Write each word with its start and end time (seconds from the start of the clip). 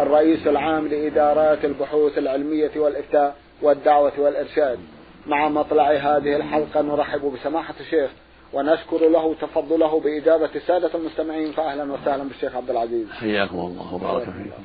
الرئيس 0.00 0.46
العام 0.46 0.88
لإدارات 0.88 1.64
البحوث 1.64 2.18
العلمية 2.18 2.70
والإفتاء 2.76 3.36
والدعوة 3.62 4.12
والإرشاد. 4.18 4.78
مع 5.26 5.48
مطلع 5.48 5.90
هذه 5.90 6.36
الحلقة 6.36 6.82
نرحب 6.82 7.20
بسماحة 7.20 7.74
الشيخ 7.80 8.10
ونشكر 8.52 9.08
له 9.08 9.34
تفضله 9.34 10.00
بإجابة 10.00 10.50
السادة 10.54 10.90
المستمعين 10.94 11.52
فأهلا 11.52 11.92
وسهلا 11.92 12.24
بالشيخ 12.24 12.56
عبد 12.56 12.70
العزيز. 12.70 13.10
حياكم 13.10 13.58
الله 13.58 13.94
وبارك 13.94 14.24
فيكم. 14.24 14.64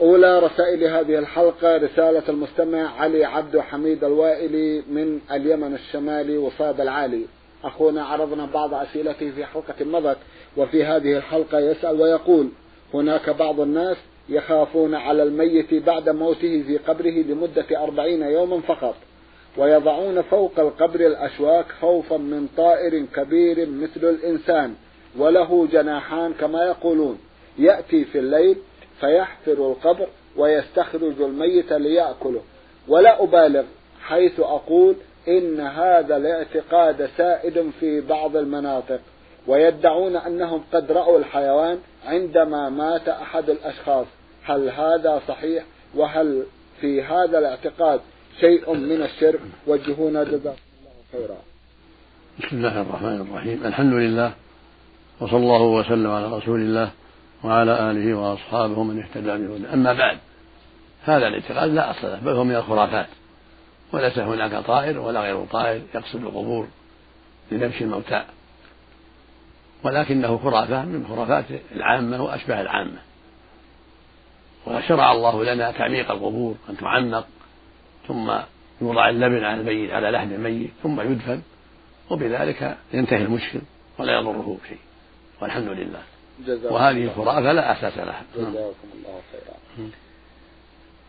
أولى 0.00 0.38
رسائل 0.38 0.84
هذه 0.84 1.18
الحلقة 1.18 1.76
رسالة 1.76 2.22
المستمع 2.28 3.00
علي 3.00 3.24
عبد 3.24 3.58
حميد 3.58 4.04
الوائلي 4.04 4.82
من 4.90 5.20
اليمن 5.32 5.74
الشمالي 5.74 6.38
وصاب 6.38 6.80
العالي. 6.80 7.26
أخونا 7.64 8.04
عرضنا 8.04 8.46
بعض 8.54 8.74
أسئلته 8.74 9.30
في 9.30 9.44
حلقة 9.44 9.84
مضت 9.84 10.18
وفي 10.56 10.84
هذه 10.84 11.16
الحلقة 11.16 11.58
يسأل 11.58 12.00
ويقول 12.00 12.48
هناك 12.94 13.30
بعض 13.30 13.60
الناس 13.60 13.96
يخافون 14.28 14.94
على 14.94 15.22
الميت 15.22 15.74
بعد 15.74 16.08
موته 16.08 16.62
في 16.66 16.78
قبره 16.78 17.10
لمدة 17.10 17.82
أربعين 17.84 18.22
يوما 18.22 18.60
فقط 18.60 18.94
ويضعون 19.56 20.22
فوق 20.22 20.60
القبر 20.60 21.00
الأشواك 21.00 21.66
خوفا 21.80 22.16
من 22.16 22.48
طائر 22.56 23.04
كبير 23.14 23.68
مثل 23.68 24.08
الإنسان 24.08 24.74
وله 25.18 25.68
جناحان 25.72 26.32
كما 26.32 26.64
يقولون. 26.64 27.18
يأتي 27.58 28.04
في 28.04 28.18
الليل 28.18 28.56
فيحفر 29.00 29.52
القبر 29.52 30.08
ويستخرج 30.36 31.20
الميت 31.20 31.72
ليأكله. 31.72 32.42
ولا 32.88 33.22
أبالغ 33.22 33.62
حيث 34.02 34.40
أقول 34.40 34.94
إن 35.28 35.60
هذا 35.60 36.16
الاعتقاد 36.16 37.08
سائد 37.16 37.70
في 37.80 38.00
بعض 38.00 38.36
المناطق 38.36 39.00
ويدعون 39.46 40.16
أنهم 40.16 40.64
قد 40.72 40.92
رأوا 40.92 41.18
الحيوان 41.18 41.78
عندما 42.06 42.68
مات 42.68 43.08
أحد 43.08 43.50
الأشخاص. 43.50 44.06
هل 44.44 44.68
هذا 44.68 45.22
صحيح؟ 45.28 45.64
وهل 45.94 46.42
في 46.80 47.02
هذا 47.02 47.38
الاعتقاد 47.38 48.00
شيء 48.40 48.74
من 48.74 49.02
الشرك 49.02 49.40
وجهونا 49.66 50.24
جزاكم 50.24 50.62
الله 50.78 50.92
خيرا. 51.12 51.36
بسم 52.38 52.56
الله 52.56 52.80
الرحمن 52.80 53.20
الرحيم. 53.20 53.66
الحمد 53.66 53.92
لله 53.92 54.32
وصلى 55.20 55.38
الله 55.38 55.62
وسلم 55.62 56.10
على 56.10 56.36
رسول 56.36 56.60
الله 56.60 56.90
وعلى 57.44 57.90
آله 57.90 58.14
وأصحابه 58.14 58.82
من 58.82 59.02
اهتدى 59.02 59.46
بهداه. 59.46 59.74
أما 59.74 59.92
بعد 59.92 60.18
هذا 61.04 61.28
الاعتقاد 61.28 61.70
لا 61.70 61.90
أصل 61.90 62.06
له 62.06 62.20
بل 62.20 62.32
هو 62.32 62.44
من 62.44 62.54
الخرافات. 62.54 63.06
وليس 63.92 64.18
هناك 64.18 64.66
طائر 64.66 64.98
ولا 64.98 65.20
غير 65.20 65.44
طائر 65.44 65.82
يقصد 65.94 66.22
القبور 66.22 66.68
لنبش 67.52 67.82
الموتى. 67.82 68.24
ولكنه 69.84 70.38
خرافة 70.38 70.84
من 70.84 71.06
خرافات 71.08 71.44
العامة 71.76 72.24
وأشباه 72.24 72.60
العامة. 72.60 72.98
وشرع 74.66 75.12
الله 75.12 75.44
لنا 75.44 75.70
تعميق 75.70 76.10
القبور 76.10 76.54
أن 76.70 76.76
تعمق 76.76 77.26
ثم 78.08 78.32
يوضع 78.82 79.08
اللبن 79.08 79.44
على 79.44 79.60
الميت 79.60 79.90
على 79.90 80.10
لحم 80.10 80.32
الميت 80.32 80.70
ثم 80.82 81.00
يدفن 81.00 81.40
وبذلك 82.10 82.76
ينتهي 82.94 83.22
المشكل 83.22 83.60
ولا 83.98 84.20
يضره 84.20 84.56
شيء. 84.68 84.78
والحمد 85.42 85.68
لله. 85.68 86.02
وهذه 86.70 87.04
الخرافة 87.04 87.52
لا 87.52 87.72
أساس 87.72 87.98
لها. 87.98 88.22
جزاكم 88.36 88.88
الله 88.94 89.20
خيرا. 89.32 89.88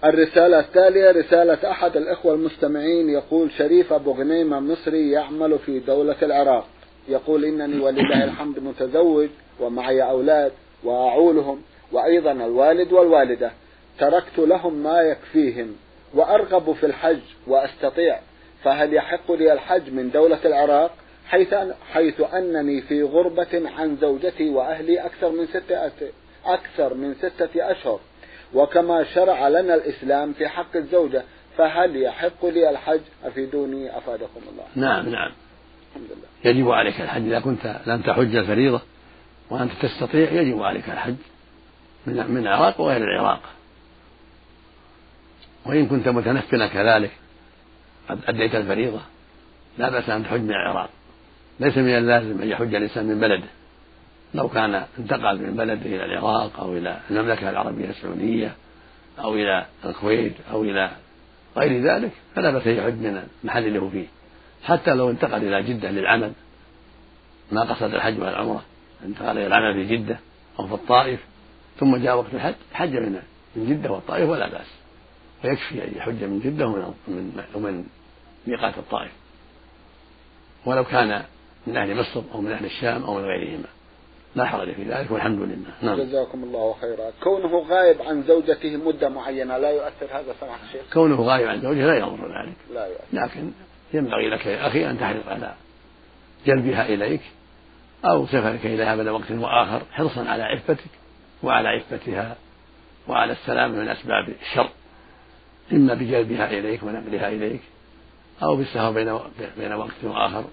الرسالة 0.04 0.60
التالية 0.60 1.12
رسالة 1.12 1.72
أحد 1.72 1.98
الإخوة 1.98 2.34
المستمعين 2.34 3.10
يقول 3.10 3.52
شريف 3.52 3.94
أبو 3.94 4.12
غنيمة 4.12 4.60
مصري 4.60 5.12
يعمل 5.12 5.60
في 5.60 5.80
دولة 5.80 6.16
العراق. 6.22 6.68
يقول 7.08 7.46
إنني 7.46 7.80
ولله 7.80 8.24
الحمد 8.24 8.60
متزوج 8.60 9.30
ومعي 9.60 10.02
أولاد 10.02 10.52
وأعولهم. 10.84 11.62
وأيضا 11.92 12.32
الوالد 12.32 12.94
والوالدة. 12.94 13.52
تركت 14.00 14.38
لهم 14.40 14.74
ما 14.74 15.02
يكفيهم 15.02 15.76
وأرغب 16.14 16.74
في 16.74 16.86
الحج 16.86 17.20
وأستطيع. 17.48 18.20
فهل 18.64 18.94
يحق 18.94 19.32
لي 19.32 19.54
الحج 19.54 19.90
من 19.94 20.12
دولة 20.12 20.40
العراق؟ 20.46 20.92
حيث, 21.28 21.54
أن 21.54 21.74
حيث 21.94 22.22
أنني 22.34 22.82
في 22.82 23.04
غربة 23.04 23.70
عن 23.78 23.98
زوجتي 24.02 24.50
وأهلي 24.50 25.06
أكثر 25.06 25.32
من 25.32 25.46
ستة 25.46 25.92
أكثر 26.46 26.94
من 26.94 27.14
ستة 27.14 27.72
أشهر. 27.72 28.00
وكما 28.54 29.04
شرع 29.04 29.48
لنا 29.48 29.76
الإسلام 29.76 30.34
في 30.34 30.48
حق 30.48 30.76
الزوجة 30.76 31.24
فهل 31.58 32.02
يحق 32.02 32.46
لي 32.46 32.70
الحج؟ 32.70 33.02
أفيدوني 33.26 33.98
أفادكم 33.98 34.42
الله. 34.52 34.64
نعم 34.76 35.10
نعم. 35.10 35.32
الحمد 35.90 36.10
لله. 36.12 36.52
يجب 36.52 36.72
عليك 36.72 37.02
الحج 37.02 37.26
إذا 37.28 37.40
كنت 37.40 37.82
لم 37.88 38.02
تحج 38.02 38.36
الفريضة 38.36 38.82
وأنت 39.50 39.72
تستطيع 39.82 40.32
يجب 40.32 40.62
عليك 40.62 40.90
الحج. 40.90 41.16
من 42.08 42.32
من 42.32 42.38
العراق 42.38 42.82
وغير 42.82 43.04
العراق. 43.04 43.42
وإن 45.66 45.88
كنت 45.88 46.08
متنفلا 46.08 46.68
كذلك 46.68 47.12
قد 48.10 48.20
أديت 48.28 48.56
الفريضة. 48.56 49.02
لا 49.78 49.90
بأس 49.90 50.10
أن 50.10 50.24
تحج 50.24 50.42
من 50.42 50.50
العراق. 50.52 50.90
ليس 51.60 51.78
من 51.78 51.98
اللازم 51.98 52.42
أن 52.42 52.48
يحج 52.48 52.76
الإنسان 52.76 53.06
من 53.06 53.20
بلده. 53.20 53.48
لو 54.34 54.50
كان 54.50 54.86
انتقل 55.00 55.38
من 55.42 55.56
بلده 55.56 55.86
إلى 55.86 56.06
العراق 56.06 56.60
أو 56.60 56.78
إلى 56.78 57.00
المملكة 57.10 57.50
العربية 57.50 57.90
السعودية 57.90 58.56
أو 59.20 59.34
إلى 59.34 59.66
الكويت 59.86 60.34
أو 60.52 60.64
إلى 60.64 60.92
غير 61.58 61.82
ذلك 61.82 62.12
فلا 62.36 62.52
بأس 62.52 62.68
يحج 62.68 62.94
من 62.94 63.24
المحل 63.44 63.68
اللي 63.68 63.80
هو 63.80 63.90
فيه. 63.90 64.06
حتى 64.64 64.94
لو 64.94 65.10
انتقل 65.10 65.44
إلى 65.44 65.64
جدة 65.64 65.92
للعمل 65.92 66.32
ما 67.52 67.62
قصد 67.62 67.94
الحج 67.94 68.20
والعمرة 68.20 68.64
انتقل 69.06 69.38
إلى 69.38 69.48
العمل 69.48 69.74
في 69.74 69.98
جدة 69.98 70.20
أو 70.60 70.68
في 70.68 70.74
الطائف 70.74 71.20
ثم 71.80 71.98
جاء 71.98 72.18
وقت 72.18 72.34
الحج 72.34 72.56
حج 72.74 72.96
من 72.96 73.20
من 73.56 73.70
جدة 73.70 73.92
والطائف 73.92 74.30
ولا 74.30 74.50
بأس. 74.50 74.68
ويكفي 75.44 75.84
أن 75.84 75.94
يحج 75.96 76.24
من 76.24 76.40
جدة 76.40 76.68
ومن 76.68 77.44
ومن 77.56 77.86
ميقات 78.48 78.78
الطائف. 78.78 79.12
ولو 80.66 80.84
كان 80.84 81.24
من 81.68 81.78
أهل 81.78 81.96
مصر 81.96 82.22
أو 82.34 82.42
من 82.42 82.52
أهل 82.52 82.66
الشام 82.66 83.04
أو 83.04 83.14
من 83.14 83.26
غيرهما. 83.26 83.68
لا 84.36 84.46
حرج 84.46 84.74
في 84.74 84.84
ذلك 84.84 85.12
والحمد 85.12 85.40
لله. 85.40 85.72
نعم. 85.82 86.02
جزاكم 86.02 86.44
الله 86.44 86.76
خيرا. 86.82 87.12
كونه 87.24 87.58
غائب 87.58 88.02
عن 88.02 88.24
زوجته 88.24 88.78
مدة 88.78 89.10
معينة 89.10 89.58
لا 89.58 89.72
يؤثر 89.72 90.06
هذا 90.12 90.36
سماحة 90.42 90.66
الشيخ 90.68 90.82
كونه 90.94 91.22
غائب 91.22 91.48
عن 91.48 91.62
زوجته 91.62 91.86
لا 91.86 91.98
يضر 91.98 92.44
ذلك. 92.44 92.56
لا 92.74 92.88
يؤثر. 92.88 93.04
لكن 93.14 93.52
ينبغي 93.94 94.30
لك 94.30 94.46
يا 94.46 94.68
أخي 94.68 94.90
أن 94.90 95.00
تحرص 95.00 95.28
على 95.28 95.54
جلبها 96.46 96.86
إليك 96.86 97.22
أو 98.06 98.28
سفرك 98.28 98.66
إليها 98.66 98.96
بعد 98.96 99.08
وقت 99.08 99.32
وآخر 99.32 99.82
حرصا 99.92 100.26
على 100.30 100.44
عفتك. 100.44 100.78
وعلى 101.44 101.70
عفتها 101.70 102.38
وعلى 103.08 103.32
السلام 103.32 103.72
من 103.72 103.88
أسباب 103.88 104.34
الشر 104.42 104.70
إما 105.74 105.94
بجلبها 105.94 106.52
إليك 106.52 106.84
ونقلها 106.84 107.28
إليك 107.28 107.62
أو 108.44 108.56
بالسهر 108.56 108.92
بين 108.92 109.20
بين 109.58 109.74
وقت 109.74 110.04
وآخر 110.04 110.46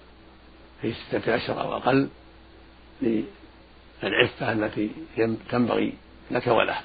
في 0.81 0.93
ستة 0.93 1.35
أشهر 1.35 1.61
أو 1.61 1.77
أقل 1.77 2.07
للعفة 3.01 4.51
التي 4.51 4.89
تنبغي 5.51 5.93
لك 6.31 6.47
ولها 6.47 6.81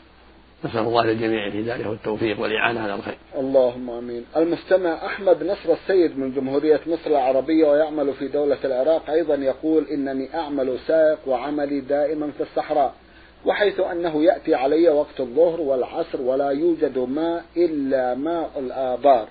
نسأل 0.65 0.80
الله 0.80 1.04
للجميع 1.04 1.47
الهداية 1.47 1.86
والتوفيق 1.86 2.41
والإعانة 2.41 2.80
على 2.80 2.95
الخير. 2.95 3.16
اللهم 3.36 3.91
آمين. 3.91 4.24
المستمع 4.36 5.06
أحمد 5.06 5.42
نصر 5.42 5.72
السيد 5.72 6.18
من 6.18 6.34
جمهورية 6.34 6.80
مصر 6.86 7.10
العربية 7.10 7.66
ويعمل 7.66 8.15
في 8.15 8.28
دولة 8.28 8.59
العراق 8.65 9.10
أيضا 9.10 9.34
يقول 9.34 9.84
إنني 9.84 10.34
أعمل 10.34 10.78
سائق 10.86 11.18
وعملي 11.27 11.80
دائما 11.80 12.30
في 12.30 12.42
الصحراء 12.42 12.95
وحيث 13.44 13.80
أنه 13.80 14.24
يأتي 14.24 14.54
علي 14.54 14.88
وقت 14.88 15.20
الظهر 15.20 15.60
والعصر 15.60 16.20
ولا 16.20 16.50
يوجد 16.50 16.98
ماء 16.98 17.44
إلا 17.56 18.14
ماء 18.14 18.50
الآبار 18.58 19.28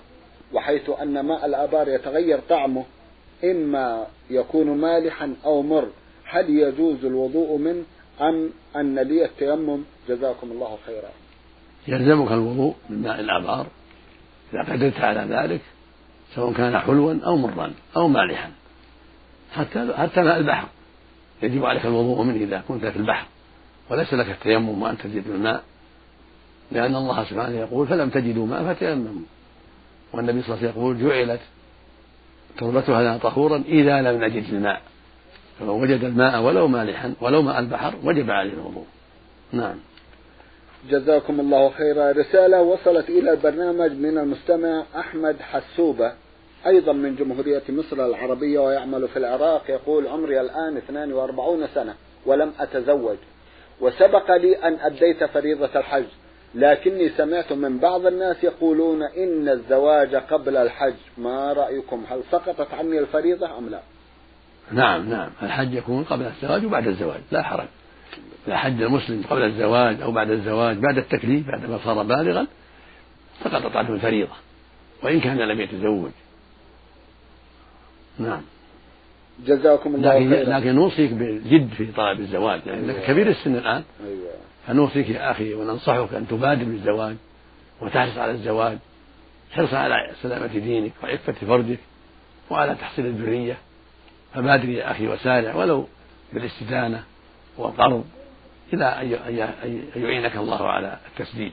وحيث 0.52 0.90
أن 0.90 1.20
ماء 1.20 1.46
الآبار 1.46 1.88
يتغير 1.88 2.40
طعمه 2.48 2.84
إما 3.44 4.06
يكون 4.30 4.80
مالحا 4.80 5.34
أو 5.44 5.62
مر. 5.62 5.88
هل 6.24 6.50
يجوز 6.50 7.04
الوضوء 7.04 7.58
منه 7.58 7.82
أم 8.20 8.50
أن 8.76 8.98
لي 8.98 9.24
التيمم؟ 9.24 9.82
جزاكم 10.08 10.52
الله 10.52 10.78
خيرا. 10.86 11.10
يلزمك 11.88 12.32
الوضوء 12.32 12.74
من 12.90 13.02
ماء 13.02 13.20
الآبار. 13.20 13.66
إذا 14.52 14.72
قدرت 14.72 15.00
على 15.00 15.34
ذلك 15.34 15.60
سواء 16.34 16.52
كان 16.52 16.78
حلوا 16.78 17.18
أو 17.24 17.36
مرا 17.36 17.72
أو 17.96 18.08
مالحا 18.08 18.50
حتى 19.52 19.92
حتى 19.96 20.20
ماء 20.20 20.36
البحر. 20.36 20.68
يجب 21.42 21.64
عليك 21.64 21.86
الوضوء 21.86 22.22
منه 22.22 22.44
إذا 22.44 22.62
كنت 22.68 22.86
في 22.86 22.96
البحر. 22.96 23.26
وليس 23.90 24.14
لك 24.14 24.30
التيمم 24.30 24.82
وأن 24.82 24.98
تجد 24.98 25.26
الماء 25.26 25.62
لأن 26.72 26.96
الله 26.96 27.24
سبحانه 27.24 27.58
يقول 27.58 27.86
فلم 27.86 28.10
تجدوا 28.10 28.46
ماء 28.46 28.74
فتيمموا. 28.74 29.22
والنبي 30.12 30.42
صلى 30.42 30.54
الله 30.54 30.58
عليه 30.58 30.70
وسلم 30.70 30.82
يقول 30.82 30.98
جعلت 30.98 31.40
تربتها 32.58 33.02
لنا 33.02 33.18
طهورا 33.18 33.62
إذا 33.68 34.02
لم 34.02 34.24
نجد 34.24 34.44
الماء. 34.52 34.82
فمن 35.58 35.68
وجد 35.68 36.04
الماء 36.04 36.42
ولو 36.42 36.68
مالحا 36.68 37.14
ولو 37.20 37.42
ماء 37.42 37.58
البحر 37.58 37.94
وجب 38.04 38.30
عليه 38.30 38.52
الوضوء. 38.52 38.86
نعم. 39.52 39.76
جزاكم 40.90 41.40
الله 41.40 41.70
خيرا. 41.70 42.12
رسالة 42.12 42.62
وصلت 42.62 43.08
إلى 43.10 43.30
البرنامج 43.30 43.92
من 43.92 44.18
المستمع 44.18 44.84
أحمد 44.96 45.36
حسوبة 45.40 46.12
أيضا 46.66 46.92
من 46.92 47.16
جمهورية 47.16 47.62
مصر 47.68 48.06
العربية 48.06 48.58
ويعمل 48.58 49.08
في 49.08 49.16
العراق 49.16 49.70
يقول 49.70 50.06
عمري 50.06 50.40
الآن 50.40 50.76
42 50.76 51.66
سنة 51.74 51.94
ولم 52.26 52.52
أتزوج. 52.60 53.16
وسبق 53.80 54.36
لي 54.36 54.56
أن 54.56 54.76
أديت 54.80 55.24
فريضة 55.24 55.70
الحج 55.76 56.04
لكني 56.54 57.08
سمعت 57.08 57.52
من 57.52 57.78
بعض 57.78 58.06
الناس 58.06 58.44
يقولون 58.44 59.02
إن 59.02 59.48
الزواج 59.48 60.14
قبل 60.14 60.56
الحج. 60.56 60.94
ما 61.18 61.52
رأيكم؟ 61.52 62.04
هل 62.10 62.22
سقطت 62.30 62.74
عني 62.74 62.98
الفريضة 62.98 63.58
أم 63.58 63.68
لا؟ 63.68 63.80
نعم 64.72 65.10
نعم. 65.10 65.30
الحج 65.42 65.74
يكون 65.74 66.04
قبل 66.04 66.24
الزواج 66.24 66.64
وبعد 66.64 66.86
الزواج 66.86 67.20
لا 67.30 67.42
حرج. 67.42 67.68
إذا 68.48 68.56
حج 68.56 68.82
المسلم 68.82 69.24
قبل 69.30 69.42
الزواج 69.42 70.00
أو 70.00 70.12
بعد 70.12 70.30
الزواج 70.30 70.76
بعد 70.76 70.98
التكليف 70.98 71.46
بعدما 71.46 71.78
صار 71.84 72.02
بالغا 72.02 72.46
سقطت 73.44 73.76
عنه 73.76 73.90
الفريضة 73.90 74.34
وإن 75.02 75.20
كان 75.20 75.38
لم 75.38 75.60
يتزوج. 75.60 76.10
نعم. 78.18 78.42
جزاكم 79.46 79.94
الله 79.94 80.18
لكن 80.18 80.30
خيرا. 80.30 80.58
لكن 80.58 80.74
نوصيك 80.74 81.12
بالجد 81.12 81.68
في 81.68 81.86
طلب 81.92 82.20
الزواج 82.20 82.60
لأنك 82.66 82.94
يعني 82.94 83.06
كبير 83.06 83.28
السن 83.28 83.56
الآن 83.56 83.82
أيوة. 84.06 84.30
فنوصيك 84.66 85.08
يا 85.08 85.30
أخي 85.30 85.54
وننصحك 85.54 86.14
أن 86.14 86.28
تبادر 86.28 86.64
بالزواج 86.64 87.16
وتحرص 87.80 88.18
على 88.18 88.32
الزواج 88.32 88.78
حرصا 89.52 89.76
على 89.76 89.94
سلامة 90.22 90.46
دينك 90.46 90.92
وعفة 91.02 91.32
فرجك 91.32 91.78
وعلى 92.50 92.74
تحصيل 92.74 93.06
الذرية. 93.06 93.56
فبادر 94.34 94.68
يا 94.68 94.90
أخي 94.90 95.08
وسارع 95.08 95.54
ولو 95.54 95.88
بالاستدانة 96.32 97.04
والقرض 97.58 98.04
إلى 98.72 98.84
أن 98.84 100.02
يعينك 100.02 100.36
الله 100.36 100.68
على 100.68 100.98
التسديد. 101.12 101.52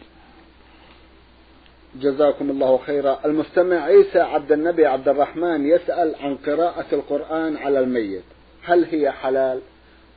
جزاكم 2.01 2.49
الله 2.49 2.77
خيرا. 2.77 3.19
المستمع 3.25 3.75
عيسى 3.75 4.19
عبد 4.19 4.51
النبي 4.51 4.85
عبد 4.85 5.07
الرحمن 5.07 5.65
يسأل 5.65 6.15
عن 6.15 6.35
قراءة 6.35 6.85
القرآن 6.93 7.57
على 7.57 7.79
الميت. 7.79 8.23
هل 8.63 8.85
هي 8.85 9.11
حلال؟ 9.11 9.61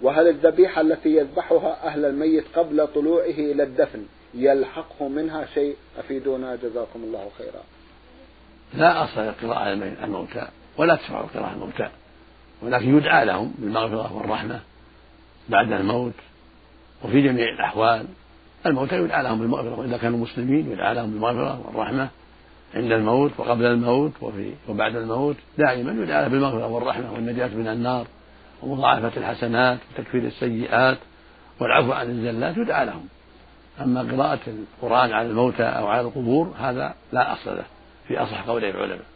وهل 0.03 0.29
الذبيحة 0.29 0.81
التي 0.81 1.17
يذبحها 1.17 1.87
أهل 1.87 2.05
الميت 2.05 2.45
قبل 2.57 2.87
طلوعه 2.87 3.25
إلى 3.25 3.63
الدفن 3.63 4.07
يلحقه 4.35 5.09
منها 5.09 5.47
شيء؟ 5.55 5.77
أفيدونا 5.99 6.57
جزاكم 6.57 7.03
الله 7.03 7.29
خيرا. 7.39 7.63
لا 8.75 9.05
أصل 9.05 9.21
القراءة 9.21 9.59
على 9.59 9.73
الموتى 10.05 10.49
ولا 10.77 10.97
تشرع 10.97 11.21
القراءة 11.21 11.53
الموتى. 11.53 11.89
ولكن 12.63 12.97
يدعى 12.97 13.25
لهم 13.25 13.55
بالمغفرة 13.59 14.17
والرحمة 14.17 14.61
بعد 15.49 15.73
الموت 15.73 16.13
وفي 17.05 17.23
جميع 17.23 17.49
الأحوال. 17.49 18.07
الموتى 18.67 18.97
يدعى 18.97 19.23
لهم 19.23 19.39
بالمغفرة 19.39 19.79
وإذا 19.79 19.97
كانوا 19.97 20.19
مسلمين 20.19 20.73
يدعى 20.73 20.95
لهم 20.95 21.11
بالمغفرة 21.11 21.67
والرحمة 21.67 22.09
عند 22.75 22.93
الموت 22.93 23.33
وقبل 23.39 23.65
الموت 23.65 24.13
وفي 24.21 24.53
وبعد 24.69 24.97
الموت. 24.97 25.37
دائما 25.59 26.03
يدعى 26.03 26.23
لهم 26.23 26.33
بالمغفرة 26.33 26.67
والرحمة 26.67 27.13
والنجاة 27.13 27.49
من 27.49 27.69
النار 27.69 28.07
ومضاعفة 28.63 29.13
الحسنات 29.17 29.79
وتكفير 29.93 30.25
السيئات 30.25 30.99
والعفو 31.61 31.93
عن 31.93 32.11
الزلات 32.11 32.57
يدعى 32.57 32.87
لهم. 32.87 33.09
أما 33.81 34.01
قراءة 34.01 34.41
القرآن 34.47 35.13
على 35.13 35.29
الموتى 35.29 35.63
أو 35.63 35.87
على 35.87 36.01
القبور 36.01 36.55
هذا 36.59 36.95
لا 37.13 37.33
أصل 37.33 37.57
له 37.57 37.65
في 38.09 38.19
أصح 38.19 38.47
قولي 38.47 38.71
العلماء. 38.71 39.07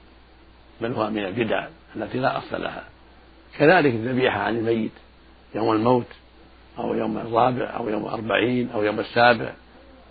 بل 0.80 0.92
هو 0.92 1.10
من 1.10 1.24
البدع 1.24 1.66
التي 1.96 2.18
لا 2.18 2.38
أصل 2.38 2.62
لها. 2.62 2.84
كذلك 3.58 3.94
الذبيحة 3.94 4.40
عن 4.40 4.56
الميت 4.56 4.92
يوم 5.54 5.72
الموت 5.72 6.06
أو 6.78 6.94
يوم 6.94 7.18
الرابع 7.18 7.76
أو 7.76 7.88
يوم 7.88 8.04
الأربعين 8.04 8.70
أو 8.74 8.82
يوم 8.82 9.00
السابع. 9.00 9.52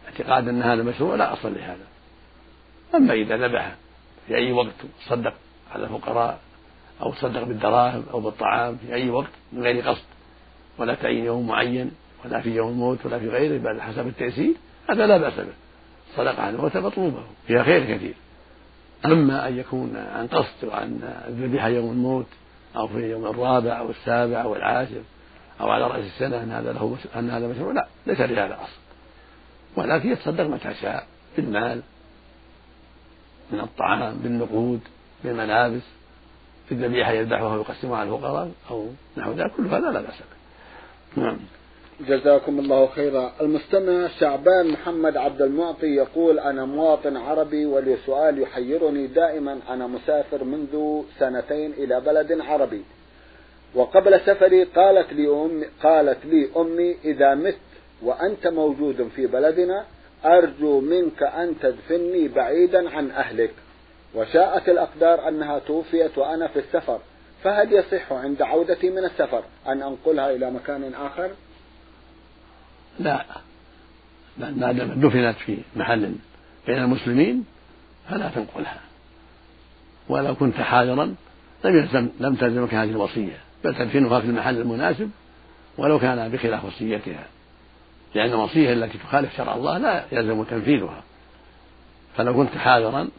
اعتقاد 0.07 0.47
أن 0.47 0.61
هذا 0.61 0.83
مشروع 0.83 1.15
لا 1.15 1.33
أصل 1.33 1.53
لهذا. 1.53 1.85
أما 2.95 3.13
إذا 3.13 3.37
ذبح 3.37 3.75
في 4.27 4.35
أي 4.35 4.51
وقت 4.51 4.75
صدق 5.07 5.33
على 5.71 5.83
الفقراء 5.83 6.39
أو 7.01 7.13
تصدق 7.13 7.43
بالدراهم 7.43 8.03
أو 8.13 8.19
بالطعام 8.19 8.77
في 8.77 8.93
أي 8.93 9.09
وقت 9.09 9.31
من 9.53 9.63
غير 9.63 9.89
قصد. 9.89 10.05
ولا 10.77 10.95
تعيين 10.95 11.25
يوم 11.25 11.47
معين 11.47 11.91
ولا 12.25 12.41
في 12.41 12.55
يوم 12.55 12.69
الموت 12.69 13.05
ولا 13.05 13.19
في 13.19 13.29
غيره 13.29 13.57
بل 13.57 13.81
حسب 13.81 14.07
التيسير 14.07 14.53
هذا 14.89 15.07
لا 15.07 15.17
بأس 15.17 15.33
به. 15.33 15.53
الصدقة 16.11 16.43
عن 16.43 16.55
الموتى 16.55 16.79
مطلوبة 16.79 17.23
فيها 17.47 17.63
خير 17.63 17.95
كثير. 17.95 18.13
أما 19.05 19.47
أن 19.47 19.57
يكون 19.57 19.97
عن 19.97 20.27
قصد 20.27 20.67
وعن 20.67 20.99
الذبيحة 21.27 21.67
يوم 21.67 21.91
الموت 21.91 22.27
أو 22.75 22.87
في 22.87 23.09
يوم 23.09 23.25
الرابع 23.25 23.79
أو 23.79 23.89
السابع 23.89 24.41
أو 24.41 24.55
العاشر 24.55 25.01
أو 25.61 25.69
على 25.69 25.87
رأس 25.87 26.05
السنة 26.05 26.43
أن 26.43 26.51
هذا 26.51 26.73
له 26.73 26.97
أن 27.15 27.29
هذا 27.29 27.47
مشروع. 27.47 27.73
لا 27.73 27.87
ليس 28.07 28.21
لهذا 28.21 28.53
أصل 28.53 28.81
ولكن 29.75 30.11
يتصدق 30.11 30.43
متى 30.43 30.73
شاء 30.81 31.07
بالمال 31.37 31.81
من 33.51 33.59
الطعام 33.59 34.17
بالنقود 34.17 34.79
بالملابس. 35.23 35.81
الذبيحة 36.71 37.11
يذبحها 37.11 37.55
ويقسمها 37.55 37.97
على 37.97 38.09
الفقراء 38.09 38.51
أو 38.71 38.87
نحو 39.17 39.31
ذلك 39.31 39.51
كل 39.51 39.67
هذا 39.67 39.91
لا 39.91 40.01
بأس 40.01 40.17
به. 40.17 41.21
نعم. 41.21 41.37
جزاكم 42.07 42.59
الله 42.59 42.87
خيرا. 42.87 43.31
المستمع 43.41 44.07
شعبان 44.19 44.71
محمد 44.71 45.17
عبد 45.17 45.41
المعطي 45.41 45.87
يقول 45.87 46.39
أنا 46.39 46.65
مواطن 46.65 47.17
عربي 47.17 47.65
ولي 47.65 47.97
سؤال 48.05 48.39
يحيرني 48.39 49.07
دائما 49.07 49.59
أنا 49.69 49.87
مسافر 49.87 50.43
منذ 50.43 51.03
سنتين 51.19 51.73
إلى 51.73 52.01
بلد 52.01 52.41
عربي. 52.41 52.83
وقبل 53.75 54.19
سفري 54.19 54.63
قالت 54.63 55.13
لي 55.13 55.27
أمي 55.27 55.65
قالت 55.83 56.25
لي 56.25 56.49
أمي 56.57 56.95
إذا 57.05 57.35
مت 57.35 57.57
وأنت 58.01 58.47
موجود 58.47 59.09
في 59.15 59.27
بلدنا 59.27 59.85
أرجو 60.25 60.81
منك 60.81 61.23
أن 61.23 61.55
تدفني 61.61 62.27
بعيدا 62.27 62.89
عن 62.89 63.11
أهلك. 63.11 63.53
وشاءت 64.15 64.69
الأقدار 64.69 65.27
أنها 65.27 65.59
توفيت 65.59 66.17
وأنا 66.17 66.47
في 66.47 66.59
السفر. 66.59 66.99
فهل 67.43 67.73
يصح 67.73 68.13
عند 68.13 68.41
عودتي 68.41 68.89
من 68.89 69.05
السفر 69.05 69.43
أن 69.67 69.81
أنقلها 69.81 70.31
إلى 70.31 70.51
مكان 70.51 70.93
آخر؟ 70.93 71.31
لا. 72.99 73.25
ما 74.37 74.71
دام 74.71 75.01
دفنت 75.01 75.35
في 75.45 75.57
محل 75.75 76.15
بين 76.67 76.77
المسلمين 76.77 77.45
فلا 78.09 78.29
تنقلها. 78.29 78.81
ولو 80.09 80.35
كنت 80.35 80.55
حاضرا 80.55 81.15
لم 81.65 81.77
يلزم 81.77 82.09
لم 82.19 82.35
تلزمك 82.35 82.73
هذه 82.73 82.89
الوصية. 82.89 83.50
بل 83.63 83.75
تدفنها 83.75 84.19
في 84.19 84.25
المحل 84.25 84.61
المناسب 84.61 85.09
ولو 85.77 85.99
كان 85.99 86.29
بخلاف 86.29 86.65
وصيتها. 86.65 87.25
لأن 88.15 88.29
الوصية 88.29 88.73
التي 88.73 88.97
تخالف 88.97 89.37
شرع 89.37 89.55
الله 89.55 89.77
لا 89.77 90.05
يلزم 90.11 90.43
تنفيذها. 90.43 91.03
فلو 92.17 92.33
كنت 92.33 92.57
حاضرا 92.57 93.09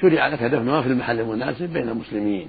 شرع 0.00 0.28
لك 0.28 0.42
دفنها 0.42 0.82
في 0.82 0.88
المحل 0.88 1.20
المناسب 1.20 1.72
بين 1.72 1.88
المسلمين. 1.88 2.48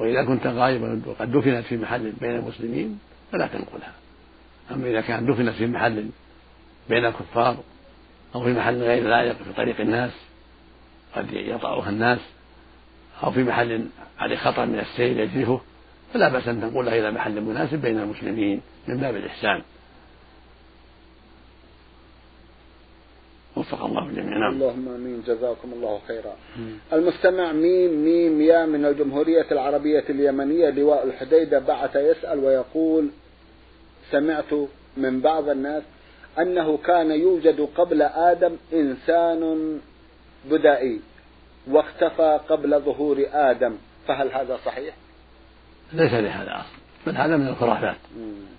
وإذا 0.00 0.24
كنت 0.24 0.46
غائبا 0.46 1.02
وقد 1.06 1.32
دفنت 1.32 1.64
في 1.64 1.76
محل 1.76 2.12
بين 2.20 2.36
المسلمين 2.36 2.98
فلا 3.32 3.46
تنقلها. 3.46 3.92
أما 4.70 4.90
إذا 4.90 5.00
كانت 5.00 5.30
دفنت 5.30 5.50
في 5.50 5.66
محل 5.66 6.08
بين 6.88 7.04
الكفار 7.04 7.56
أو 8.34 8.44
في 8.44 8.52
محل 8.52 8.82
غير 8.82 9.08
لائق 9.08 9.36
في 9.36 9.52
طريق 9.56 9.80
الناس 9.80 10.10
قد 11.16 11.32
يطأها 11.32 11.90
الناس 11.90 12.18
أو 13.24 13.30
في 13.30 13.44
محل 13.44 13.86
عليه 14.18 14.36
خطر 14.36 14.66
من 14.66 14.78
السيل 14.78 15.20
يجرفه 15.20 15.60
فلا 16.14 16.28
بأس 16.28 16.48
أن 16.48 16.60
تنقلها 16.60 16.94
إلى 16.94 17.10
محل 17.10 17.40
مناسب 17.40 17.82
بين 17.82 17.98
المسلمين 17.98 18.60
من 18.88 18.96
باب 18.96 19.16
الإحسان. 19.16 19.62
وفق 23.56 23.84
الله 23.84 24.06
الجميع. 24.08 24.38
نعم. 24.38 24.52
اللهم 24.52 24.88
آمين. 24.88 25.22
جزاكم 25.26 25.72
الله 25.72 26.00
خيرا. 26.08 26.36
المستمع 26.92 27.52
ميم 27.52 28.04
ميم 28.04 28.40
يا 28.40 28.66
من 28.66 28.84
الجمهورية 28.84 29.46
العربية 29.52 30.04
اليمنية 30.10 30.70
لواء 30.70 31.04
الحديدة 31.04 31.58
بعث 31.58 31.96
يسأل 31.96 32.38
ويقول 32.38 33.08
سمعت 34.10 34.54
من 34.96 35.20
بعض 35.20 35.48
الناس 35.48 35.82
أنه 36.38 36.76
كان 36.76 37.10
يوجد 37.10 37.68
قبل 37.76 38.02
آدم 38.02 38.56
إنسان 38.72 39.80
بدائي 40.50 41.00
واختفى 41.70 42.40
قبل 42.48 42.80
ظهور 42.80 43.26
آدم 43.32 43.76
فهل 44.06 44.32
هذا 44.32 44.58
صحيح؟ 44.64 44.94
ليس 45.92 46.12
لهذا 46.12 46.56
أصل 46.56 46.78
بل 47.06 47.16
هذا 47.16 47.36
من 47.36 47.48
الخرافات. 47.48 47.96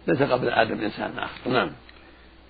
ليس 0.07 0.21
قبل 0.21 0.49
آدم 0.49 0.81
إنسان 0.81 1.19
آخر. 1.19 1.49
نعم. 1.49 1.71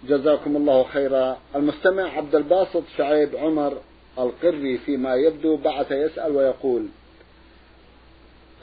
جزاكم 0.08 0.56
الله 0.56 0.84
خيرا. 0.84 1.38
المستمع 1.56 2.04
عبد 2.04 2.36
الباسط 2.36 2.84
شعيب 2.98 3.36
عمر 3.36 3.78
القري 4.20 4.78
فيما 4.78 5.16
يبدو 5.16 5.58
بعث 5.58 5.92
يسأل 5.92 6.32
ويقول 6.32 6.88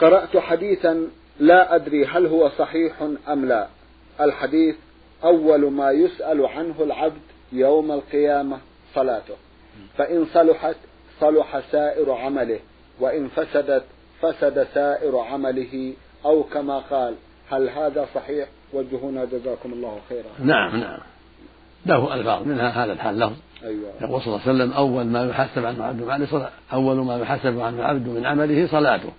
قرأت 0.01 0.37
حديثا 0.37 1.09
لا 1.41 1.75
أدري 1.75 2.07
هل 2.07 2.27
هو 2.27 2.49
صحيح 2.49 3.03
أم 3.29 3.45
لا. 3.45 3.69
الحديث 4.21 4.77
أول 5.25 5.71
ما 5.71 5.91
يسأل 5.91 6.47
عنه 6.47 6.75
العبد 6.81 7.23
يوم 7.53 7.93
القيامة 7.93 8.59
صلاته. 8.95 9.35
فإن 9.99 10.27
صلحت 10.35 10.77
صلح 11.21 11.61
سائر 11.73 12.13
عمله 12.13 12.61
وإن 13.01 13.29
فسدت 13.29 13.85
فسد 14.23 14.67
سائر 14.75 15.19
عمله 15.19 15.95
أو 16.27 16.43
كما 16.43 16.79
قال 16.79 17.15
هل 17.51 17.69
هذا 17.69 18.07
صحيح؟ 18.15 18.49
وجهونا 18.73 19.25
جزاكم 19.25 19.73
الله 19.73 20.01
خيرا. 20.09 20.29
نعم 20.39 20.77
نعم. 20.81 20.99
له 21.87 22.15
ألفاظ 22.15 22.47
منها 22.47 22.85
هذا 22.85 22.93
الحال 22.93 23.19
لفظ 23.19 23.37
أيوة. 23.65 23.91
يقول 24.01 24.21
صلى 24.23 24.35
الله 24.35 24.41
عليه 24.47 24.55
وسلم 24.55 24.73
أول 24.73 25.05
ما 25.05 25.25
يحاسب 25.25 25.65
عنه 25.67 25.85
عبد 25.85 26.03
من 26.03 26.27
صلاة 26.27 26.51
أول 26.73 26.97
ما 26.97 27.19
يحاسب 27.19 27.61
عنه 27.61 27.81
العبد 27.81 28.09
من 28.09 28.27
عمله 28.27 28.67
صلاته. 28.67 29.13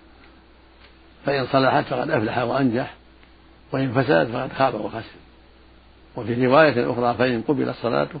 فإن 1.26 1.46
صلحت 1.46 1.84
فقد 1.84 2.10
أفلح 2.10 2.38
وأنجح 2.38 2.94
وإن 3.72 3.92
فسدت 3.92 4.30
فقد 4.30 4.52
خاب 4.52 4.74
وخسر. 4.74 5.18
وفي 6.16 6.46
رواية 6.46 6.92
أخرى 6.92 7.14
فإن 7.14 7.42
قبلت 7.42 7.76
صلاته 7.82 8.20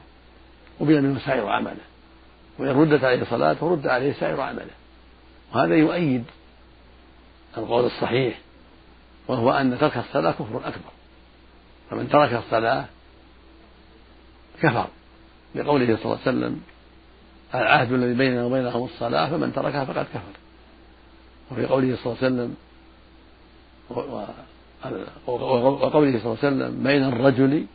قبل 0.80 1.02
منه 1.02 1.20
سائر 1.26 1.48
عمله. 1.48 1.76
وإن 2.58 2.68
ردت 2.68 3.04
عليه 3.04 3.24
صلاته 3.24 3.72
رد 3.72 3.86
عليه 3.86 4.12
سائر 4.12 4.40
عمله. 4.40 4.70
وهذا 5.54 5.74
يؤيد 5.74 6.24
القول 7.58 7.84
الصحيح 7.84 8.38
وهو 9.28 9.50
أن 9.50 9.78
ترك 9.78 9.96
الصلاة 9.96 10.30
كفر 10.30 10.56
أكبر. 10.56 10.90
فمن 11.90 12.08
ترك 12.08 12.32
الصلاة 12.32 12.84
كفر. 14.62 14.86
لقوله 15.54 15.86
صلى 15.86 16.04
الله 16.04 16.18
عليه 16.26 16.38
وسلم 16.38 16.60
العهد 17.54 17.92
الذي 17.92 18.14
بيننا 18.14 18.44
وبينهم 18.44 18.84
الصلاة 18.84 19.30
فمن 19.30 19.52
تركها 19.52 19.84
فقد 19.84 20.06
كفر. 20.14 20.32
وفي 21.50 21.66
قوله 21.66 21.96
صلى 21.96 22.06
الله 22.06 22.24
عليه 22.24 22.34
وسلم 22.34 22.56
وقوله 25.26 26.18
صلى 26.18 26.32
الله 26.32 26.38
عليه 26.42 26.48
وسلم 26.48 26.82
بين 26.82 27.04
الرجل 27.04 27.66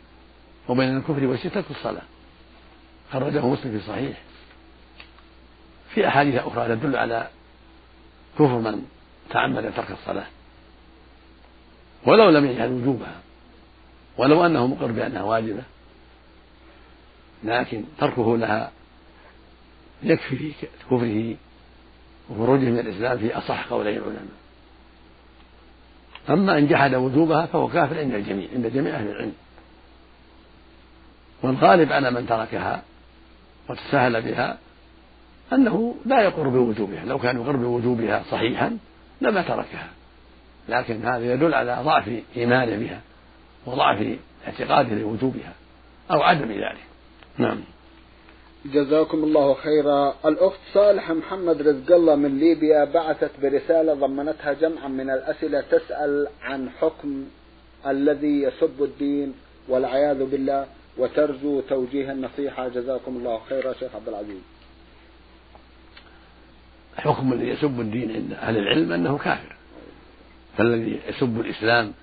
وبين 0.67 0.98
الكفر 0.98 1.25
والشرك 1.25 1.53
ترك 1.53 1.72
الصلاة. 1.72 2.03
خرجه 3.12 3.45
مسلم 3.45 3.79
في 3.79 3.88
صحيح. 3.88 4.22
في 5.89 6.07
أحاديث 6.07 6.36
أخرى 6.36 6.75
تدل 6.75 6.95
على 6.95 7.27
كفر 8.36 8.60
من 8.60 8.86
تعمد 9.29 9.74
ترك 9.75 9.91
الصلاة. 9.91 10.27
ولو 12.05 12.29
لم 12.29 12.45
يجعل 12.45 12.72
وجوبها 12.72 13.15
ولو 14.17 14.45
أنه 14.45 14.67
مقر 14.67 14.91
بأنها 14.91 15.24
واجبة. 15.24 15.63
لكن 17.43 17.83
تركه 18.00 18.38
لها 18.38 18.72
يكفي 20.03 20.36
في 20.36 20.53
كفره 20.89 21.36
وخروجه 22.29 22.69
من 22.69 22.79
الإسلام 22.79 23.17
في 23.17 23.38
أصح 23.38 23.67
قولي 23.67 23.98
العلماء. 23.98 24.25
أما 26.29 26.57
إن 26.57 26.67
جحد 26.67 26.95
وجوبها 26.95 27.45
فهو 27.45 27.67
كافر 27.67 28.00
عند 28.00 28.13
الجميع 28.13 28.48
عند 28.55 28.67
جميع 28.67 28.95
أهل 28.95 29.07
العلم. 29.07 29.33
والغالب 31.43 31.91
على 31.91 32.12
من 32.12 32.27
تركها 32.27 32.83
وتساهل 33.69 34.22
بها 34.22 34.57
أنه 35.53 35.95
لا 36.05 36.22
يقر 36.22 36.50
بوجوبها 36.50 37.05
لو 37.05 37.19
كان 37.19 37.41
يقر 37.41 37.55
بوجوبها 37.55 38.24
صحيحا 38.31 38.77
لما 39.22 39.41
تركها. 39.41 39.89
لكن 40.70 41.05
هذا 41.05 41.34
يدل 41.34 41.53
على 41.53 41.79
ضعف 41.84 42.10
إيمانه 42.38 42.77
بها 42.77 43.01
وضعف 43.65 44.17
اعتقاده 44.48 44.96
لوجوبها 44.96 45.53
أو 46.12 46.22
عدم 46.22 46.51
ذلك. 46.51 46.84
نعم. 47.38 47.62
جزاكم 48.65 49.24
الله 49.24 49.53
خيرا. 49.53 50.15
الأخت 50.25 50.60
صالحة 50.74 51.13
محمد 51.13 51.62
رزق 51.62 51.96
الله 51.96 52.15
من 52.15 52.39
ليبيا 52.39 52.86
بعثت 52.86 53.32
برسالة 53.41 53.93
ضمنتها 53.93 54.53
جمعا 54.53 54.88
من 54.88 55.10
الأسئلة 55.10 55.62
تسأل 55.62 56.27
عن 56.41 56.70
حكم 56.70 57.25
الذي 57.88 58.41
يسب 58.41 58.84
الدين 58.84 59.34
والعياذ 59.67 60.24
بالله 60.24 60.67
وترجو 60.98 61.62
توجيه 61.62 62.12
النصيحة. 62.12 62.67
جزاكم 62.67 63.17
الله 63.17 63.39
خيرا 63.50 63.74
شيخ 63.74 63.96
عبد 63.96 64.08
العزيز. 64.08 64.41
حكم 66.98 67.34
الذي 67.34 67.48
يسب 67.48 67.79
الدين 67.79 68.12
عند 68.12 68.34
أهل 68.34 68.58
العلم 68.58 68.91
أنه 68.91 69.17
كافر. 69.17 69.52
فالذي 70.57 71.00
يسب 71.07 71.39
الإسلام 71.39 71.93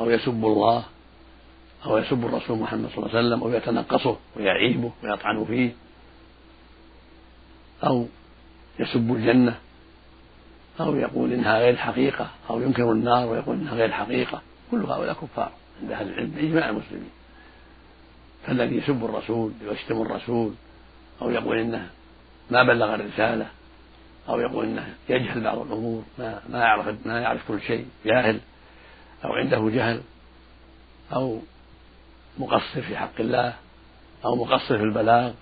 أو 0.00 0.10
يسب 0.10 0.44
الله 0.44 0.84
أو 1.86 1.98
يسب 1.98 2.24
الرسول 2.24 2.58
محمد 2.58 2.88
صلى 2.88 2.96
الله 2.96 3.08
عليه 3.08 3.18
وسلم 3.18 3.42
أو 3.42 3.52
يتنقصه 3.52 4.16
ويعيبه 4.36 4.92
ويطعن 5.02 5.44
فيه 5.44 5.70
أو 7.84 8.06
يسب 8.78 9.12
الجنة 9.12 9.58
أو 10.80 10.96
يقول 10.96 11.32
إنها 11.32 11.58
غير 11.58 11.76
حقيقة 11.76 12.30
أو 12.50 12.60
ينكر 12.60 12.92
النار 12.92 13.28
ويقول 13.28 13.56
إنها 13.56 13.74
غير 13.74 13.92
حقيقة 13.92 14.42
كل 14.70 14.84
هؤلاء 14.84 15.14
كفار 15.14 15.52
عند 15.82 15.92
أهل 15.92 16.08
العلم 16.08 16.30
بإجماع 16.30 16.68
المسلمين. 16.68 17.10
فالذي 18.46 18.76
يسب 18.76 19.04
الرسول 19.04 19.52
ويشتم 19.68 20.02
الرسول 20.02 20.52
أو 21.22 21.30
يقول 21.30 21.58
إنه 21.58 21.90
ما 22.50 22.62
بلغ 22.62 22.94
الرسالة 22.94 23.46
أو 24.28 24.40
يقول 24.40 24.64
إنه 24.64 24.94
يجهل 25.08 25.40
بعض 25.40 25.58
الأمور 25.58 26.02
ما 26.18 26.40
ما 26.48 26.58
يعرف 26.58 27.06
ما 27.06 27.20
يعرف 27.20 27.48
كل 27.48 27.60
شيء 27.60 27.86
جاهل 28.04 28.40
أو 29.24 29.32
عنده 29.32 29.70
جهل 29.70 30.00
أو 31.12 31.40
مقصر 32.38 32.82
في 32.82 32.96
حق 32.96 33.20
الله 33.20 33.54
أو 34.24 34.36
مقصر 34.36 34.78
في 34.78 34.84
البلاغ 34.84 35.32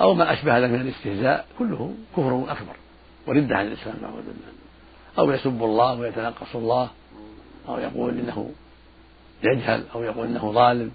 أو 0.00 0.14
ما 0.14 0.32
أشبه 0.32 0.58
ذلك 0.58 0.70
من 0.70 0.80
الاستهزاء 0.80 1.46
كله 1.58 1.94
كفر 2.16 2.44
أكبر 2.48 2.76
وردة 3.26 3.56
عن 3.56 3.66
الإسلام 3.66 3.96
نعوذ 4.02 4.22
بالله. 4.22 4.52
أو 5.18 5.30
يسب 5.30 5.62
الله 5.62 5.94
ويتنقص 5.94 6.56
الله 6.56 6.90
أو 7.68 7.78
يقول 7.78 8.18
إنه 8.18 8.50
يجهل 9.42 9.84
أو 9.94 10.02
يقول 10.02 10.26
إنه 10.26 10.52
ظالم 10.52 10.92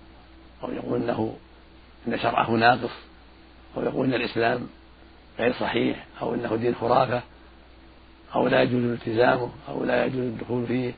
أو 0.63 0.71
يقول 0.71 1.01
إنه 1.01 1.35
إن 2.07 2.19
شرعه 2.19 2.51
ناقص 2.51 2.93
أو 3.77 3.83
يقول 3.83 4.07
إن 4.07 4.13
الإسلام 4.13 4.67
غير 5.39 5.53
صحيح 5.53 6.05
أو 6.21 6.33
إنه 6.33 6.55
دين 6.55 6.75
خرافة 6.75 7.21
أو 8.35 8.47
لا 8.47 8.61
يجوز 8.61 8.83
التزامه 8.83 9.49
أو 9.69 9.83
لا 9.83 10.05
يجوز 10.05 10.19
الدخول 10.19 10.67
فيه 10.67 10.93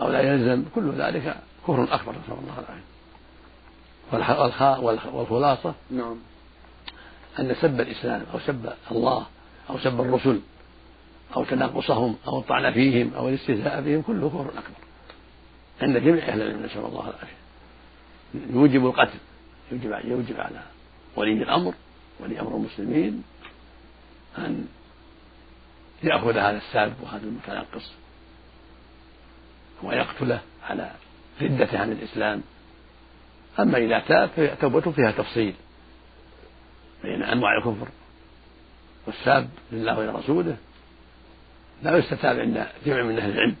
أو 0.00 0.10
لا 0.10 0.20
يلزم 0.20 0.64
كل 0.74 0.92
ذلك 0.92 1.36
كفر 1.62 1.94
أكبر 1.94 2.12
نسأل 2.12 2.38
الله 2.42 2.58
العافية. 2.58 2.90
والخلاصة 5.12 5.74
نعم. 5.90 6.16
أن 7.38 7.54
سب 7.60 7.80
الإسلام 7.80 8.22
أو 8.34 8.38
سب 8.38 8.72
الله 8.90 9.26
أو 9.70 9.78
سب 9.78 10.00
الرسل 10.00 10.40
أو 11.36 11.44
تناقصهم 11.44 12.16
أو 12.28 12.38
الطعن 12.38 12.72
فيهم 12.72 13.14
أو 13.14 13.28
الاستهزاء 13.28 13.80
بهم 13.80 14.02
كله 14.02 14.28
كفر 14.28 14.40
أكبر. 14.40 14.80
عند 15.82 15.96
جميع 15.96 16.28
أهل 16.28 16.42
العلم 16.42 16.62
نسأل 16.64 16.84
الله 16.84 17.00
العافية. 17.00 17.40
يوجب 18.34 18.86
القتل 18.86 19.18
يوجب 19.72 19.98
يوجب 20.04 20.40
على 20.40 20.62
ولي 21.16 21.32
الأمر 21.32 21.74
ولي 22.20 22.40
أمر 22.40 22.56
المسلمين 22.56 23.22
أن 24.38 24.66
يأخذ 26.02 26.38
هذا 26.38 26.56
الساب 26.56 26.94
وهذا 27.02 27.24
المتنقص 27.24 27.92
ويقتله 29.82 30.40
على 30.68 30.90
ردته 31.40 31.78
عن 31.78 31.92
الإسلام. 31.92 32.42
أما 33.60 33.78
إذا 33.78 33.98
تاب 33.98 34.28
فتوبته 34.28 34.90
فيها 34.90 35.10
تفصيل 35.10 35.54
بين 37.02 37.22
أنواع 37.22 37.58
الكفر 37.58 37.88
والساب 39.06 39.48
لله 39.72 39.98
ولرسوله. 39.98 40.56
لا 41.82 41.98
يستتاب 41.98 42.38
عند 42.38 42.66
جمع 42.86 43.02
من 43.02 43.18
أهل 43.18 43.30
العلم 43.30 43.56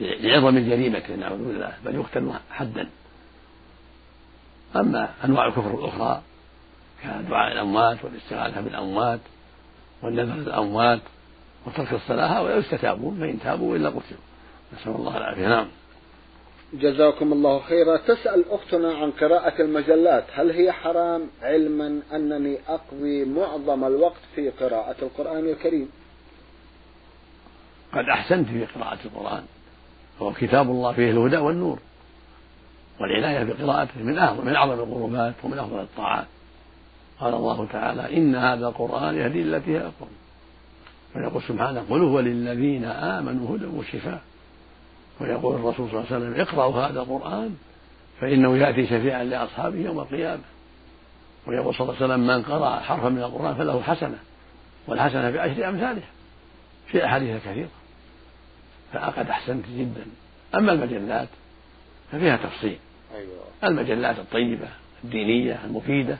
لعظم 0.00 0.58
جريمته 0.58 1.14
نعوذ 1.14 1.38
بالله 1.38 1.74
بل 1.84 1.94
يقتل 1.94 2.32
حدا. 2.50 2.88
أما 4.76 5.14
أنواع 5.24 5.46
الكفر 5.46 5.78
الأخرى 5.78 6.22
كدعاء 7.02 7.52
الأموات 7.52 8.04
والاستغاثة 8.04 8.60
بالأموات 8.60 9.20
والنذر 10.02 10.34
للأموات 10.34 11.00
وترك 11.66 11.92
الصلاة 11.92 12.26
هؤلاء 12.26 12.58
يستتابون 12.58 13.18
فإن 13.20 13.40
تابوا 13.40 13.76
إلا 13.76 13.88
قتلوا 13.88 14.20
نسأل 14.72 14.92
الله 14.92 15.16
العافية. 15.16 15.48
نعم. 15.48 15.68
جزاكم 16.72 17.32
الله 17.32 17.60
خيرا. 17.60 17.96
تسأل 17.96 18.44
أختنا 18.50 18.94
عن 18.94 19.10
قراءة 19.10 19.62
المجلات. 19.62 20.24
هل 20.32 20.50
هي 20.50 20.72
حرام؟ 20.72 21.26
علما 21.42 22.00
أنني 22.12 22.58
أقضي 22.68 23.24
معظم 23.24 23.84
الوقت 23.84 24.20
في 24.34 24.50
قراءة 24.50 24.96
القرآن 25.02 25.48
الكريم. 25.48 25.88
قد 27.92 28.04
أحسنت 28.04 28.48
في 28.48 28.64
قراءة 28.64 28.98
القرآن. 29.04 29.42
وهو 30.20 30.32
كتاب 30.32 30.70
الله 30.70 30.92
فيه 30.92 31.10
الهدى 31.10 31.36
والنور. 31.36 31.78
والعناية 33.00 33.44
بقراءته 33.44 34.02
من 34.02 34.18
أعظم 34.18 34.46
من 34.46 34.54
أعظم 34.54 34.72
القربات 34.72 35.34
ومن 35.44 35.58
أفضل 35.58 35.80
الطاعات. 35.80 36.26
قال 37.20 37.34
الله 37.34 37.66
تعالى 37.72 38.16
إن 38.16 38.34
هذا 38.34 38.68
القرآن 38.68 39.14
يهدي 39.14 39.42
التي 39.42 39.70
هي 39.70 39.80
أقوم. 39.80 40.08
ويقول 41.16 41.42
سبحانه 41.42 41.84
قل 41.90 42.02
هو 42.02 42.20
للذين 42.20 42.84
آمنوا 42.84 43.56
هدى 43.56 43.66
وشفاء. 43.66 44.22
ويقول 45.20 45.54
الرسول 45.54 45.90
صلى 45.90 46.00
الله 46.00 46.06
عليه 46.10 46.16
وسلم 46.16 46.40
اقرأوا 46.40 46.86
هذا 46.86 47.00
القرآن 47.00 47.56
فإنه 48.20 48.56
يأتي 48.56 48.86
شفيعا 48.86 49.24
لأصحابه 49.24 49.78
يوم 49.78 49.98
القيامة. 49.98 50.42
ويقول 51.46 51.74
صلى 51.74 51.80
الله 51.80 51.94
عليه 51.94 52.04
وسلم 52.04 52.26
من 52.26 52.42
قرأ 52.42 52.80
حرفا 52.80 53.08
من 53.08 53.22
القرآن 53.22 53.54
فله 53.54 53.82
حسنة 53.82 54.18
والحسنة 54.86 55.30
بعشر 55.30 55.68
أمثالها 55.68 56.08
في 56.86 57.04
أحاديث 57.04 57.44
كثيرة. 57.46 57.68
فقد 58.92 59.30
أحسنت 59.30 59.64
جدا. 59.68 60.06
أما 60.54 60.72
المجلات 60.72 61.28
ففيها 62.12 62.36
تفصيل. 62.36 62.78
أيوة. 63.14 63.44
المجلات 63.64 64.18
الطيبة 64.18 64.68
الدينية 65.04 65.60
المفيدة. 65.64 66.18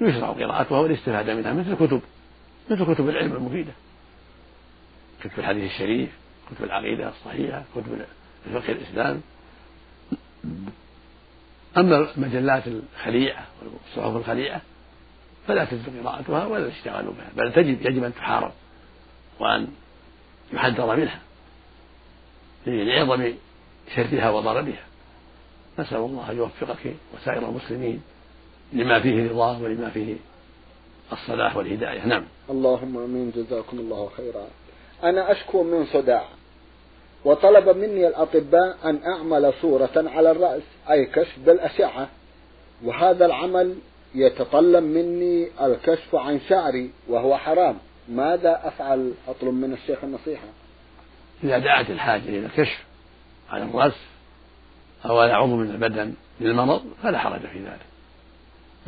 يشرع 0.00 0.28
قراءتها 0.28 0.78
والاستفادة 0.78 1.34
منها 1.34 1.52
مثل 1.52 1.74
كتب 1.74 2.00
مثل 2.70 2.94
كتب 2.94 3.08
العلم 3.08 3.32
المفيدة. 3.32 3.72
كتب 5.20 5.38
الحديث 5.38 5.70
الشريف 5.72 6.10
كتب 6.50 6.64
العقيدة 6.64 7.08
الصحيحة 7.08 7.64
كتب 7.74 8.06
فقه 8.54 8.72
الإسلام 8.72 9.20
أما 11.76 12.10
المجلات 12.16 12.62
الخليعة 12.66 13.46
والصحف 13.62 14.16
الخليعة 14.16 14.60
فلا 15.46 15.64
تجوز 15.64 15.82
قراءتها 16.04 16.46
ولا 16.46 16.64
الاشتغال 16.64 17.04
بها 17.04 17.30
بل 17.36 17.52
تجب 17.52 17.86
يجب 17.86 18.04
أن 18.04 18.14
تحارب 18.14 18.52
وأن 19.40 19.68
يحذر 20.52 20.96
منها 20.96 21.20
لعظم 22.66 23.32
شرها 23.96 24.30
وضررها 24.30 24.84
نسأل 25.78 25.98
الله 25.98 26.30
أن 26.30 26.36
يوفقك 26.36 26.94
وسائر 27.14 27.48
المسلمين 27.48 28.02
لما 28.72 29.00
فيه 29.00 29.30
رضاه 29.30 29.62
ولما 29.62 29.90
فيه 29.90 30.16
الصلاح 31.12 31.56
والهداية. 31.56 32.06
نعم. 32.06 32.24
اللهم 32.50 32.98
آمين. 32.98 33.30
جزاكم 33.36 33.78
الله 33.78 34.10
خيرا. 34.16 34.46
أنا 35.02 35.32
أشكو 35.32 35.62
من 35.62 35.86
صداع 35.86 36.24
وطلب 37.24 37.76
مني 37.76 38.08
الأطباء 38.08 38.78
أن 38.84 39.00
أعمل 39.06 39.52
صورة 39.62 39.90
على 39.96 40.30
الرأس 40.30 40.62
أي 40.90 41.06
كشف 41.06 41.38
بالاشعة 41.46 42.08
وهذا 42.84 43.26
العمل 43.26 43.74
يتطلب 44.14 44.84
مني 44.84 45.48
الكشف 45.60 46.14
عن 46.14 46.40
شعري 46.48 46.90
وهو 47.08 47.36
حرام. 47.36 47.78
ماذا 48.08 48.60
أفعل؟ 48.64 49.12
أطلب 49.28 49.54
من 49.54 49.72
الشيخ 49.72 50.04
النصيحة. 50.04 50.46
إذا 51.44 51.58
دعت 51.58 51.90
الحاجة 51.90 52.28
إلى 52.28 52.46
الكشف 52.46 52.84
على 53.50 53.64
الرأس 53.64 53.96
أو 55.04 55.18
على 55.18 55.32
عضو 55.32 55.56
من 55.56 55.70
البدن 55.70 56.14
للمرض 56.40 56.82
فلا 57.02 57.18
حرج 57.18 57.40
في 57.40 57.58
ذلك. 57.58 57.87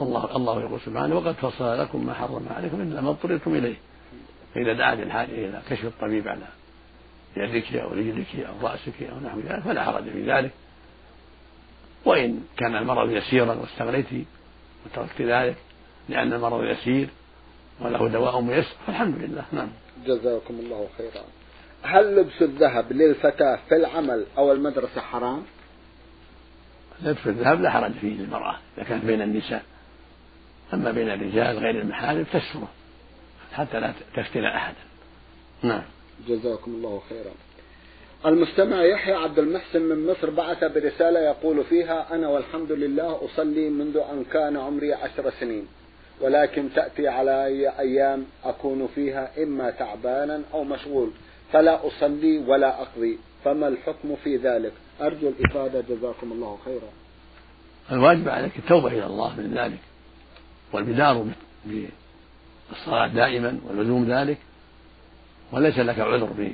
الله 0.02 0.36
الله 0.36 0.60
يقول 0.60 0.80
سبحانه 0.80 1.16
وقد 1.16 1.34
فصل 1.34 1.80
لكم 1.80 2.06
ما 2.06 2.14
حرم 2.14 2.46
عليكم 2.56 2.80
إلا 2.80 3.00
ما 3.00 3.10
اضطررتم 3.10 3.54
إليه. 3.54 3.76
فإذا 4.54 4.72
دعت 4.72 4.98
الحاجة 4.98 5.30
إلى 5.30 5.62
كشف 5.70 5.84
الطبيب 5.84 6.28
على 6.28 6.46
يدك 7.36 7.74
أو 7.76 7.92
رجلك 7.92 8.26
أو 8.36 8.68
رأسك 8.68 9.02
أو 9.02 9.20
نحو 9.20 9.40
ذلك 9.40 9.60
فلا 9.60 9.84
حرج 9.84 10.04
في 10.04 10.32
ذلك. 10.32 10.50
وإن 12.04 12.40
كان 12.56 12.76
المرض 12.76 13.10
يسيرا 13.10 13.54
واستغنيت 13.54 14.06
وتركت 14.86 15.22
ذلك 15.22 15.56
لأن 16.08 16.32
المرض 16.32 16.64
يسير 16.64 17.08
وله 17.80 18.08
دواء 18.08 18.40
ميسر 18.40 18.76
فالحمد 18.86 19.18
لله. 19.18 19.44
نعم. 19.52 19.68
جزاكم 20.06 20.54
الله 20.54 20.88
خيرا. 20.98 21.24
هل 21.82 22.16
لبس 22.16 22.42
الذهب 22.42 22.92
للفتاة 22.92 23.58
في 23.68 23.74
العمل 23.76 24.26
أو 24.38 24.52
المدرسة 24.52 25.00
حرام؟ 25.00 25.42
لبس 27.02 27.26
الذهب 27.26 27.60
لا 27.60 27.70
حرج 27.70 27.92
فيه 27.92 28.14
للمرأة 28.14 28.56
إذا 28.76 28.84
كانت 28.84 29.04
بين 29.04 29.22
النساء. 29.22 29.62
أما 30.74 30.90
بين 30.90 31.10
الرجال 31.10 31.58
غير 31.58 31.80
المحارم 31.80 32.24
تستره 32.24 32.68
حتى 33.52 33.80
لا 33.80 33.92
تفتن 34.16 34.44
أحدا. 34.44 34.78
نعم. 35.62 35.82
جزاكم 36.28 36.70
الله 36.70 37.02
خيرا. 37.08 37.32
المستمع 38.26 38.82
يحيى 38.82 39.14
عبد 39.14 39.38
المحسن 39.38 39.82
من 39.82 40.06
مصر 40.06 40.30
بعث 40.30 40.64
برسالة 40.64 41.20
يقول 41.20 41.64
فيها 41.64 42.14
أنا 42.14 42.28
والحمد 42.28 42.72
لله 42.72 43.24
أصلي 43.24 43.68
منذ 43.70 43.96
أن 43.96 44.24
كان 44.32 44.56
عمري 44.56 44.94
عشر 44.94 45.30
سنين 45.40 45.66
ولكن 46.20 46.68
تأتي 46.74 47.08
علي 47.08 47.68
أيام 47.78 48.26
أكون 48.44 48.88
فيها 48.94 49.42
إما 49.42 49.70
تعبانا 49.70 50.42
أو 50.54 50.64
مشغول 50.64 51.10
فلا 51.52 51.86
أصلي 51.86 52.38
ولا 52.38 52.82
أقضي 52.82 53.18
فما 53.44 53.68
الحكم 53.68 54.16
في 54.24 54.36
ذلك؟ 54.36 54.72
أرجو 55.00 55.28
الإفادة 55.28 55.80
جزاكم 55.80 56.32
الله 56.32 56.58
خيرا. 56.64 56.90
الواجب 57.92 58.28
عليك 58.28 58.56
التوبة 58.58 58.88
إلى 58.88 59.06
الله 59.06 59.40
من 59.40 59.54
ذلك. 59.54 59.78
والبدار 60.72 61.26
بالصلاة 62.70 63.06
دائما 63.06 63.60
ولزوم 63.64 64.04
ذلك 64.04 64.38
وليس 65.52 65.78
لك 65.78 65.98
عذر 65.98 66.34
في 66.36 66.52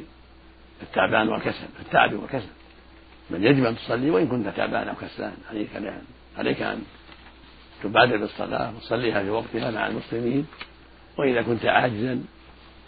التعبان 0.83 1.29
والكسل 1.29 1.67
التعب 1.81 2.13
والكسل. 2.13 2.49
بل 3.31 3.45
يجب 3.45 3.65
أن 3.65 3.77
تصلي 3.77 4.11
وإن 4.11 4.29
كنت 4.29 4.49
تعبان 4.49 4.89
أو 4.89 4.95
كسلان 4.95 5.33
عليك 5.51 5.71
عليك 6.39 6.63
أن 6.63 6.83
تبادر 7.83 8.17
بالصلاة 8.17 8.77
وتصليها 8.77 9.23
في 9.23 9.31
وقتها 9.31 9.71
مع 9.71 9.87
المسلمين. 9.87 10.47
وإذا 11.19 11.43
كنت 11.43 11.67
عاجزا 11.67 12.25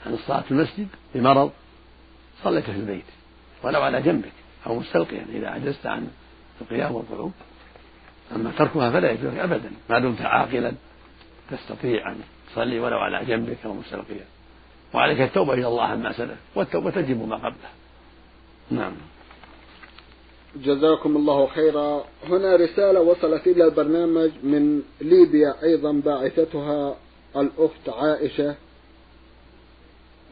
عن 0.07 0.13
الصلاة 0.13 0.41
في 0.41 0.51
المسجد 0.51 0.89
بمرض 1.15 1.53
صليت 2.45 2.65
في 2.65 2.77
البيت 2.77 3.05
ولو 3.63 3.83
على 3.83 4.03
جنبك 4.03 4.33
أو 4.67 4.79
مستلقيا 4.79 5.27
إذا 5.33 5.49
عجزت 5.49 5.87
عن 5.87 6.09
القيام 6.61 6.93
والقعود. 6.93 7.33
أما 8.37 8.53
تركها 8.59 8.91
فلا 8.91 9.11
يجوز 9.11 9.35
أبدا 9.35 9.71
ما 9.91 9.99
دمت 9.99 10.21
عاقلا 10.21 10.73
تستطيع 11.51 12.13
أن 12.13 12.17
تصلي 12.53 12.81
ولو 12.81 12.99
على 12.99 13.25
جنبك 13.25 13.59
أو 13.65 13.73
مستلقيا 13.73 14.25
وعليك 14.95 15.21
التوبة 15.21 15.53
إلى 15.55 15.67
الله 15.67 15.85
عما 15.85 16.13
سلف. 16.13 16.39
والتوبة 16.55 16.91
تجب 16.91 17.29
ما 17.29 17.37
قبله 17.37 17.69
نعم. 18.71 18.93
جزاكم 20.57 21.17
الله 21.17 21.47
خيرا. 21.47 22.05
هنا 22.29 22.57
رسالة 22.57 23.01
وصلت 23.01 23.47
إلى 23.47 23.65
البرنامج 23.65 24.31
من 24.43 24.83
ليبيا 25.01 25.63
أيضا 25.63 25.93
باعثتها 25.93 26.97
الأخت 27.37 27.89
عائشة 27.89 28.55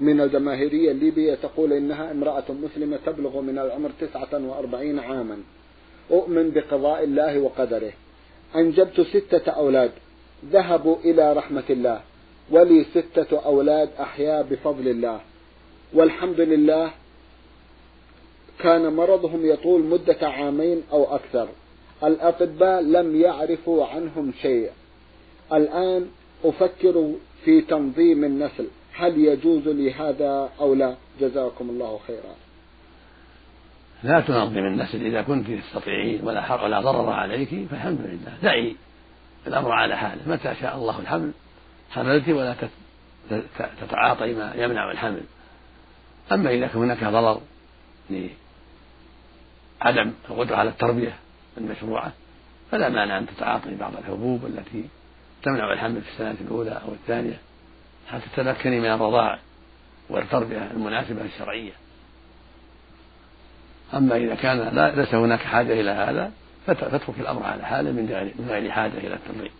من 0.00 0.20
الجماهيرية 0.20 0.90
الليبية 0.90 1.34
تقول 1.34 1.72
إنها 1.72 2.10
امرأة 2.10 2.44
مسلمة 2.48 2.98
تبلغ 3.06 3.40
من 3.40 3.58
العمر 3.58 3.90
تسعة 4.00 4.28
وأربعين 4.32 4.98
عاما. 4.98 5.38
أؤمن 6.10 6.50
بقضاء 6.50 7.04
الله 7.04 7.38
وقدره. 7.38 7.92
أنجبت 8.56 9.00
ستة 9.00 9.52
أولاد. 9.52 9.92
ذهبوا 10.52 10.96
إلى 11.04 11.32
رحمة 11.32 11.64
الله. 11.70 12.00
ولي 12.50 12.84
ستة 12.84 13.38
أولاد 13.38 13.90
أحياء 14.00 14.42
بفضل 14.42 14.88
الله. 14.88 15.20
والحمد 15.94 16.40
لله 16.40 16.90
كان 18.58 18.92
مرضهم 18.92 19.46
يطول 19.46 19.84
مدة 19.84 20.28
عامين 20.28 20.82
أو 20.92 21.14
أكثر. 21.14 21.48
الأطباء 22.04 22.82
لم 22.82 23.20
يعرفوا 23.20 23.86
عنهم 23.86 24.32
شيء. 24.42 24.70
الآن 25.52 26.06
أفكر 26.44 27.12
في 27.44 27.60
تنظيم 27.60 28.24
النسل. 28.24 28.66
هل 28.94 29.18
يجوز 29.18 29.68
لي 29.68 29.92
هذا 29.92 30.50
أو 30.60 30.74
لا؟ 30.74 30.94
جزاكم 31.20 31.70
الله 31.70 31.98
خيرا. 32.06 32.34
لا 34.02 34.20
تنظم 34.20 34.58
النسل 34.58 35.06
إذا 35.06 35.22
كنت 35.22 35.46
تستطيعين 35.50 36.24
ولا 36.24 36.42
حر 36.42 36.64
ولا 36.64 36.80
ضرر 36.80 37.10
عليك 37.10 37.48
فالحمد 37.70 38.00
لله. 38.00 38.38
دعي. 38.42 38.76
الأمر 39.46 39.72
على 39.72 39.96
حاله 39.96 40.22
متى 40.26 40.54
شاء 40.60 40.76
الله 40.76 41.00
الحمل؟ 41.00 41.32
حملت 41.90 42.28
ولا 42.28 42.54
تتعاطي 43.80 44.34
ما 44.34 44.52
يمنع 44.56 44.90
الحمل. 44.90 45.22
أما 46.32 46.50
إذا 46.50 46.66
كان 46.66 46.76
هناك 46.76 47.04
ضرر 47.04 47.40
لعدم 48.10 48.32
القدرة 50.30 50.56
على 50.56 50.70
التربية 50.70 51.16
المشروعة 51.58 52.12
فلا 52.70 52.88
مانع 52.88 53.18
أن 53.18 53.26
تتعاطي 53.26 53.74
بعض 53.74 53.96
الحبوب 53.96 54.46
التي 54.46 54.84
تمنع 55.42 55.72
الحمل 55.72 56.02
في 56.02 56.12
السنة 56.12 56.36
الأولى 56.40 56.70
أو 56.70 56.92
الثانية 56.92 57.38
حتى 58.08 58.24
تتمكني 58.36 58.80
من 58.80 58.92
الرضاع 58.92 59.38
والتربية 60.10 60.70
المناسبة 60.70 61.24
الشرعية. 61.24 61.72
أما 63.94 64.16
إذا 64.16 64.34
كان 64.34 64.92
ليس 64.96 65.14
هناك 65.14 65.40
حاجة 65.40 65.80
إلى 65.80 65.90
هذا 65.90 66.32
فاترك 66.74 67.20
الأمر 67.20 67.42
على 67.42 67.64
حاله 67.64 67.90
من 67.90 68.46
غير 68.48 68.70
حاجة 68.70 68.98
إلى 68.98 69.14
التنظيم 69.14 69.50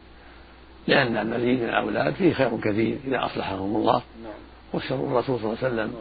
لأن 0.86 1.16
المزيد 1.16 1.60
من 1.60 1.68
الأولاد 1.68 2.14
فيه 2.14 2.32
خير 2.32 2.60
كثير 2.60 2.98
إذا 3.04 3.24
أصلحهم 3.24 3.76
الله. 3.76 4.02
نعم. 4.22 4.32
والشر 4.72 4.94
الرسول 4.94 5.40
صلى 5.40 5.52
الله 5.52 5.58
عليه 5.62 5.74
وسلم 5.74 5.94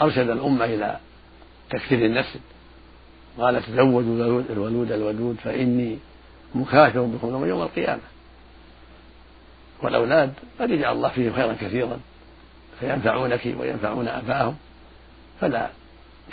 أرشد 0.00 0.30
الأمة 0.30 0.64
إلى 0.64 0.96
تكثير 1.70 2.06
النسل 2.06 2.40
قال 3.38 3.62
تزوجوا 3.62 4.42
الولود 4.50 4.92
الودود 4.92 5.36
فإني 5.44 5.98
مكافر 6.54 7.02
بكم 7.02 7.46
يوم 7.46 7.62
القيامة. 7.62 8.02
والأولاد 9.82 10.32
قد 10.60 10.70
يجعل 10.70 10.96
الله 10.96 11.08
فيهم 11.08 11.32
خيرا 11.32 11.52
كثيرا 11.60 12.00
فينفعونك 12.80 13.54
وينفعون 13.58 14.08
آباءهم 14.08 14.56
فلا 15.40 15.70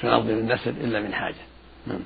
تنظم 0.01 0.29
النسل 0.29 0.69
إلا 0.69 0.99
من 0.99 1.13
حاجة. 1.13 1.35
نعم. 1.87 1.99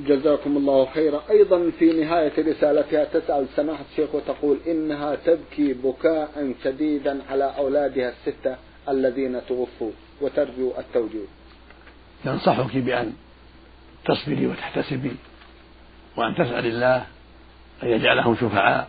جزاكم 0.00 0.56
الله 0.56 0.86
خيرا. 0.94 1.22
أيضا 1.30 1.70
في 1.78 1.92
نهاية 1.92 2.32
رسالتها 2.38 3.04
تسأل 3.04 3.46
سماحة 3.56 3.84
الشيخ 3.90 4.14
وتقول 4.14 4.58
إنها 4.66 5.14
تبكي 5.14 5.72
بكاء 5.72 6.54
شديدا 6.64 7.22
على 7.30 7.54
أولادها 7.58 8.08
الستة 8.12 8.56
الذين 8.88 9.40
توفوا 9.48 9.90
وترجو 10.20 10.72
التوجيه. 10.78 11.26
ننصحك 12.26 12.76
بأن 12.76 13.12
تصبري 14.04 14.46
وتحتسبي 14.46 15.16
وأن 16.16 16.34
تسأل 16.34 16.66
الله 16.66 17.06
أن 17.82 17.88
يجعلهم 17.88 18.36
شفعاء 18.36 18.88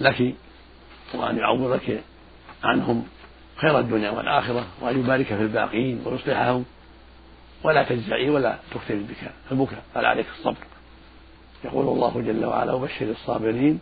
لك 0.00 0.34
وأن 1.14 1.36
يعوضك 1.36 2.00
عنهم 2.64 3.06
خير 3.56 3.78
الدنيا 3.78 4.10
والآخرة 4.10 4.66
وأن 4.80 5.00
يبارك 5.00 5.26
في 5.26 5.42
الباقين 5.42 6.02
ويصلحهم 6.06 6.64
ولا 7.66 7.82
تجزعي 7.82 8.30
ولا 8.30 8.56
تكثري 8.70 8.96
البكاء 8.96 9.32
البكاء. 9.52 9.82
بل 9.96 10.04
عليك 10.04 10.26
الصبر. 10.38 10.66
يقول 11.64 11.88
الله 11.88 12.20
جل 12.20 12.44
وعلا 12.44 12.72
وبشر 12.72 13.10
الصابرين 13.10 13.80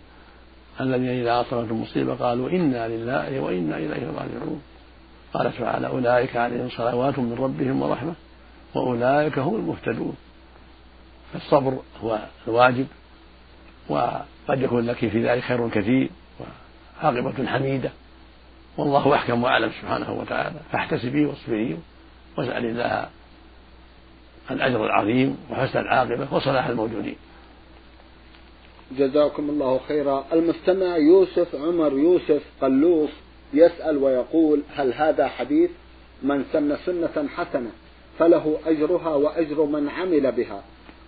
الذين 0.80 1.08
إذا 1.08 1.40
أصابتهم 1.40 1.82
مصيبة 1.82 2.14
قالوا 2.14 2.50
إنا 2.50 2.88
لله 2.88 3.40
وإنا 3.40 3.76
إليه 3.76 4.06
راجعون. 4.06 4.62
قال 5.34 5.58
تعالى 5.58 5.86
أولئك 5.86 6.36
عليهم 6.36 6.68
صلوات 6.68 7.18
من 7.18 7.34
ربهم 7.38 7.82
ورحمة 7.82 8.14
وأولئك 8.74 9.38
هم 9.38 9.54
المهتدون. 9.54 10.16
فالصبر 11.32 11.78
هو 12.02 12.18
الواجب 12.48 12.86
وقد 13.88 14.58
يكون 14.62 14.86
لك 14.86 14.96
في 14.96 15.28
ذلك 15.28 15.42
خير 15.42 15.68
كثير 15.68 16.10
وعاقبة 16.40 17.46
حميدة. 17.46 17.90
والله 18.76 19.14
أحكم 19.14 19.42
وأعلم 19.42 19.70
سبحانه 19.80 20.12
وتعالى. 20.12 20.60
فاحتسبي 20.72 21.26
واصبري 21.26 21.78
واسأل 22.36 22.64
الله 22.64 23.08
الأجر 24.50 24.86
العظيم 24.86 25.36
وحسن 25.50 25.78
العاقبة 25.78 26.34
وصلاح 26.34 26.66
الموجودين. 26.66 27.16
جزاكم 28.98 29.50
الله 29.50 29.80
خيرا. 29.88 30.24
المستمع 30.32 30.96
يوسف 30.96 31.54
عمر 31.54 31.92
يوسف 31.92 32.42
قلوف 32.62 33.10
يسأل 33.54 33.96
ويقول 33.96 34.62
هل 34.74 34.92
هذا 34.92 35.28
حديث؟ 35.28 35.70
من 36.22 36.44
سن 36.52 36.76
سنة 36.86 37.28
حسنة 37.36 37.70
فله 38.18 38.58
أجرها 38.66 39.14
وأجر 39.14 39.64
من 39.64 39.88
عمل 39.88 40.32
بها. 40.32 40.62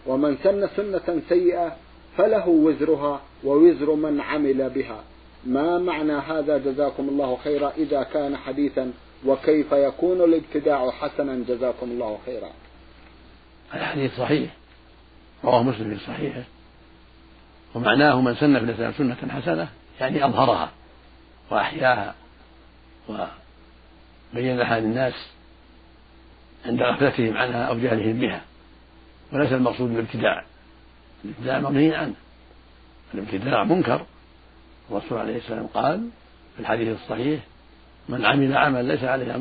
ومن 0.07 0.37
سن 0.45 0.69
سنة 0.77 1.23
سيئة 1.29 1.77
فله 2.17 2.49
وزرها 2.49 3.21
ووزر 3.45 3.95
من 3.95 4.21
عمل 4.21 4.71
بها. 4.71 5.05
ما 5.47 5.79
معنى 5.79 6.13
هذا؟ 6.13 6.59
جزاكم 6.59 7.09
الله 7.09 7.37
خيرا. 7.45 7.73
إذا 7.77 8.03
كان 8.03 8.37
حديثا 8.37 8.93
وكيف 9.27 9.73
يكون 9.73 10.21
الابتداع 10.21 10.91
حسنا؟ 10.91 11.45
جزاكم 11.49 11.91
الله 11.91 12.19
خيرا. 12.27 12.51
الحديث 13.75 14.17
صحيح. 14.17 14.51
رواه 15.45 15.63
مسلم 15.63 15.97
في 15.97 16.05
صحيحه. 16.07 16.43
ومعناه 17.75 18.21
من 18.21 18.35
سن 18.35 18.59
في 18.59 18.65
الإسلام 18.65 18.93
سنة 18.93 19.33
حسنة 19.33 19.69
يعني 20.01 20.25
أظهرها 20.27 20.71
وأحياها 21.51 22.15
وبين 23.09 24.57
للناس 24.79 25.15
عند 26.67 26.83
غفلتهم 26.83 27.37
عنها 27.37 27.65
أو 27.65 27.79
جهلهم 27.79 28.21
بها. 28.21 28.41
وليس 29.33 29.53
المقصود 29.53 29.91
الابتداع 29.91 30.45
الابتداع 31.25 31.59
منهي 31.71 31.95
عنه 31.95 32.15
الابتداع 33.15 33.65
منكر. 33.65 34.07
الرسول 34.91 35.19
عليه 35.19 35.37
السلام 35.37 35.67
قال 35.67 36.09
في 36.55 36.63
الحديث 36.63 36.97
الصحيح 37.03 37.41
من 38.09 38.27
عمل 38.27 38.57
عملا 38.57 38.83
ليس 38.83 39.05
عليه 39.05 39.35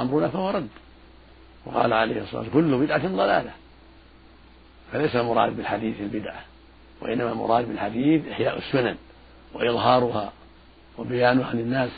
أمرنا 0.00 0.28
فهو 0.28 0.50
رد. 0.50 0.68
وقال 1.66 1.92
عليه 1.92 2.22
الصلاة 2.22 2.42
والسلام 2.42 2.70
كل 2.70 2.86
بدعة 2.86 3.08
ضلالة. 3.08 3.50
فليس 4.92 5.16
المراد 5.16 5.56
بالحديث 5.56 6.00
البدعة 6.00 6.40
وإنما 7.00 7.32
المراد 7.32 7.68
بالحديث 7.68 8.28
إحياء 8.28 8.58
السنن 8.58 8.96
وإظهارها 9.54 10.32
وبيانها 10.98 11.54
للناس. 11.54 11.90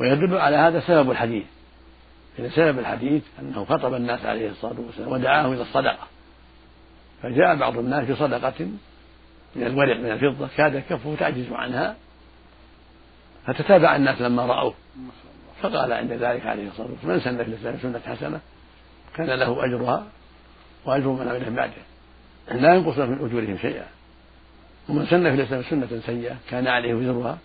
ويدل 0.00 0.38
على 0.38 0.56
هذا 0.56 0.80
سبب 0.80 1.10
الحديث 1.10 1.44
إن 2.38 2.50
سبب 2.50 2.78
الحديث 2.78 3.22
أنه 3.38 3.64
خطب 3.64 3.94
الناس 3.94 4.24
عليه 4.24 4.50
الصلاة 4.50 4.80
والسلام 4.86 5.12
ودعاهم 5.12 5.52
إلى 5.52 5.62
الصدقة. 5.62 6.06
فجاء 7.22 7.56
بعض 7.56 7.78
الناس 7.78 8.10
بصدقة 8.10 8.68
من 9.56 9.66
الورع 9.66 9.96
من 9.96 10.10
الفضة 10.10 10.48
كاد 10.56 10.82
كفه 10.90 11.16
تعجز 11.18 11.52
عنها 11.52 11.96
فتتابع 13.46 13.96
الناس 13.96 14.20
لما 14.20 14.46
رأوه. 14.46 14.74
فقال 15.62 15.92
عند 15.92 16.12
ذلك 16.12 16.46
عليه 16.46 16.68
الصلاة 16.68 16.88
والسلام 16.88 17.14
من 17.14 17.20
سن 17.20 17.36
في 17.36 17.50
الإسلام 17.50 17.78
سنة 17.82 18.16
حسنة 18.16 18.40
كان 19.14 19.26
له 19.26 19.64
أجرها 19.64 20.06
وأجر 20.86 21.08
من 21.08 21.28
عمله 21.28 21.50
بعده. 21.50 21.82
لا 22.50 22.74
ينقص 22.74 22.98
من 22.98 23.26
أجورهم 23.26 23.58
شيئا. 23.58 23.86
ومن 24.88 25.06
سن 25.06 25.22
في 25.22 25.42
الإسلام 25.42 25.62
سنة 25.62 26.00
سيئة 26.06 26.36
كان 26.50 26.66
عليه 26.66 26.94
وزرها 26.94 27.38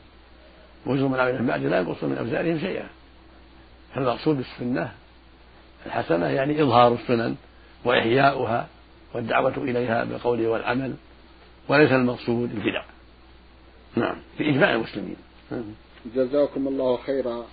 وزر 0.86 1.08
من 1.08 1.20
عمله 1.20 1.48
بعده 1.48 1.70
لا 1.70 1.80
ينقص 1.80 2.04
من 2.04 2.18
أوزارهم 2.18 2.60
شيئا. 2.60 2.88
فالمقصود 3.96 4.38
بالسنة 4.38 4.92
الحسنة 5.86 6.26
يعني 6.26 6.64
إظهار 6.64 6.94
السنن 6.94 7.36
وإحياؤها 7.86 8.68
والدعوة 9.14 9.58
إليها 9.58 10.04
بالقول 10.04 10.48
والعمل 10.48 10.94
وليس 11.70 11.92
المقصود 11.92 12.52
البدع. 12.52 12.84
نعم 13.96 14.16
في 14.38 14.50
إجماع 14.50 14.76
المسلمين 14.76 15.16
جزاكم 16.16 16.68
الله 16.68 16.98
خيرا. 16.98 17.46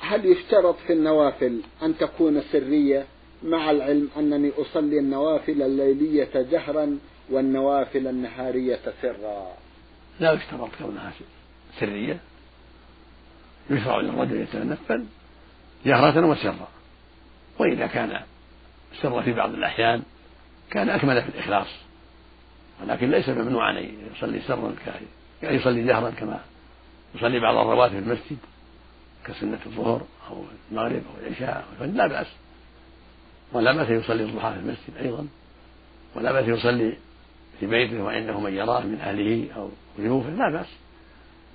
هل 0.00 0.26
يشترط 0.26 0.76
في 0.86 0.92
النوافل 0.92 1.60
أن 1.82 1.98
تكون 1.98 2.42
سرية؟ 2.52 3.06
مع 3.42 3.70
العلم 3.70 4.08
أنني 4.16 4.52
أصلي 4.58 4.98
النوافل 4.98 5.62
الليلية 5.62 6.30
جهرا 6.34 6.98
والنوافل 7.30 8.06
النهارية 8.06 8.80
سرا. 9.02 9.52
لا 10.20 10.32
يشترط 10.32 10.68
كونها 10.78 11.12
سرية. 11.80 12.20
يشرع 13.70 14.00
للرجل 14.00 14.40
يتنفل 14.40 15.04
جهرة 15.86 16.26
وسرا. 16.26 16.68
وإذا 17.58 17.86
كان 17.86 18.20
سر 19.02 19.22
في 19.22 19.32
بعض 19.32 19.54
الأحيان 19.54 20.02
كان 20.70 20.88
أكمل 20.88 21.22
في 21.22 21.28
الإخلاص. 21.28 21.68
ولكن 22.82 23.10
ليس 23.10 23.28
ممنوعا 23.28 23.78
أن 23.78 23.88
يصلي 24.16 24.40
سرا 24.40 24.74
يعني 25.42 25.56
يصلي 25.56 25.84
جهرا 25.84 26.10
كما 26.10 26.40
يصلي 27.14 27.40
بعض 27.40 27.56
الرواتب 27.56 27.92
في 27.92 27.98
المسجد 27.98 28.38
كسنة 29.24 29.58
الظهر 29.66 30.02
أو 30.30 30.44
المغرب 30.70 30.92
أو 30.92 31.26
العشاء 31.26 31.64
لا 31.80 32.06
بأس. 32.06 32.26
ولا 33.56 33.72
بأس 33.72 33.90
يصلي 33.90 34.22
الضحى 34.22 34.52
في 34.52 34.58
المسجد 34.58 34.96
أيضا 35.00 35.26
ولا 36.16 36.32
بأس 36.32 36.48
يصلي 36.48 36.96
في 37.60 37.66
بيته 37.66 38.02
وعنده 38.02 38.40
من 38.40 38.54
يراه 38.54 38.80
من 38.80 39.00
أهله 39.00 39.48
أو 39.56 39.68
ضيوفه 40.00 40.30
لا 40.30 40.50
بأس. 40.52 40.66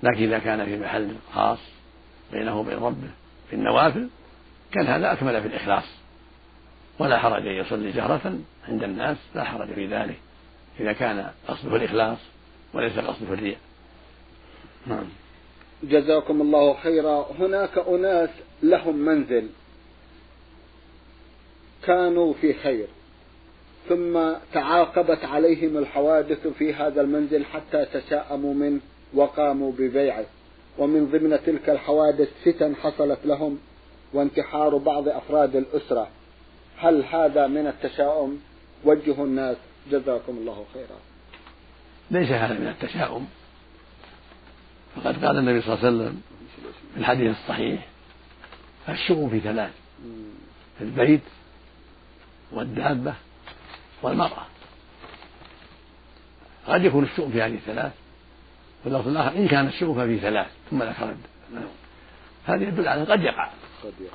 لكن 0.02 0.22
إذا 0.22 0.38
كان 0.38 0.64
في 0.64 0.78
محل 0.78 1.14
خاص 1.34 1.58
بينه 2.32 2.60
وبين 2.60 2.78
ربه 2.78 3.10
في 3.50 3.56
النوافل 3.56 4.08
كان 4.72 4.86
هذا 4.86 5.12
أكمل 5.12 5.40
في 5.42 5.48
الإخلاص. 5.48 5.84
ولا 6.98 7.18
حرج 7.18 7.46
أن 7.46 7.54
يصلي 7.54 7.90
جهرة 7.90 8.38
عند 8.68 8.82
الناس 8.82 9.16
لا 9.34 9.44
حرج 9.44 9.72
في 9.72 9.86
ذلك. 9.86 10.18
إذا 10.80 10.92
كان 10.92 11.30
قصده 11.48 11.76
الإخلاص 11.76 12.18
وليس 12.74 12.98
قصده 12.98 13.34
الرياء. 13.34 13.58
نعم. 14.86 15.04
جزاكم 15.82 16.40
الله 16.40 16.74
خيرا. 16.74 17.26
هناك 17.38 17.78
أناس 17.78 18.30
لهم 18.62 18.96
منزل. 18.96 19.48
كانوا 21.86 22.34
في 22.40 22.54
خير. 22.54 22.86
ثم 23.88 24.20
تعاقبت 24.52 25.24
عليهم 25.24 25.78
الحوادث 25.78 26.46
في 26.46 26.74
هذا 26.74 27.00
المنزل 27.00 27.44
حتى 27.44 27.84
تشاءموا 27.84 28.54
منه 28.54 28.80
وقاموا 29.14 29.72
ببيعه. 29.72 30.24
ومن 30.78 31.06
ضمن 31.06 31.38
تلك 31.46 31.70
الحوادث 31.70 32.28
فتن 32.44 32.76
حصلت 32.76 33.18
لهم 33.24 33.58
وانتحار 34.12 34.76
بعض 34.76 35.08
أفراد 35.08 35.56
الأسرة. 35.56 36.08
هل 36.76 37.04
هذا 37.04 37.46
من 37.46 37.66
التشاؤم؟ 37.66 38.40
وجهوا 38.84 39.26
الناس. 39.26 39.56
جزاكم 39.90 40.32
الله 40.32 40.64
خيرا. 40.74 40.98
ليس 42.10 42.28
هذا 42.30 42.54
من 42.54 42.68
التشاؤم. 42.68 43.26
فقد 44.96 45.24
قال 45.24 45.38
النبي 45.38 45.60
صلى 45.60 45.74
الله 45.74 45.86
عليه 45.86 45.96
وسلم 45.96 46.20
في 46.94 47.00
الحديث 47.00 47.30
الصحيح 47.30 47.88
الشؤم 48.88 49.30
في 49.30 49.40
ثلاث 49.40 49.70
في 50.78 50.84
البيت 50.84 51.20
والدابة 52.52 53.14
والمرأة. 54.02 54.46
قد 56.66 56.84
يكون 56.84 57.04
الشؤم 57.04 57.30
في 57.30 57.42
هذه 57.42 57.54
الثلاث 57.54 57.92
واللفظ 58.84 59.08
الآخر 59.08 59.36
إن 59.36 59.48
كان 59.48 59.66
الشؤم 59.66 59.94
ففي 59.94 60.18
ثلاث 60.18 60.46
ثم 60.70 60.82
ذكر 60.82 61.14
هذا 62.46 62.62
يدل 62.62 62.88
على 62.88 63.04
قد 63.04 63.22
يقع. 63.22 63.50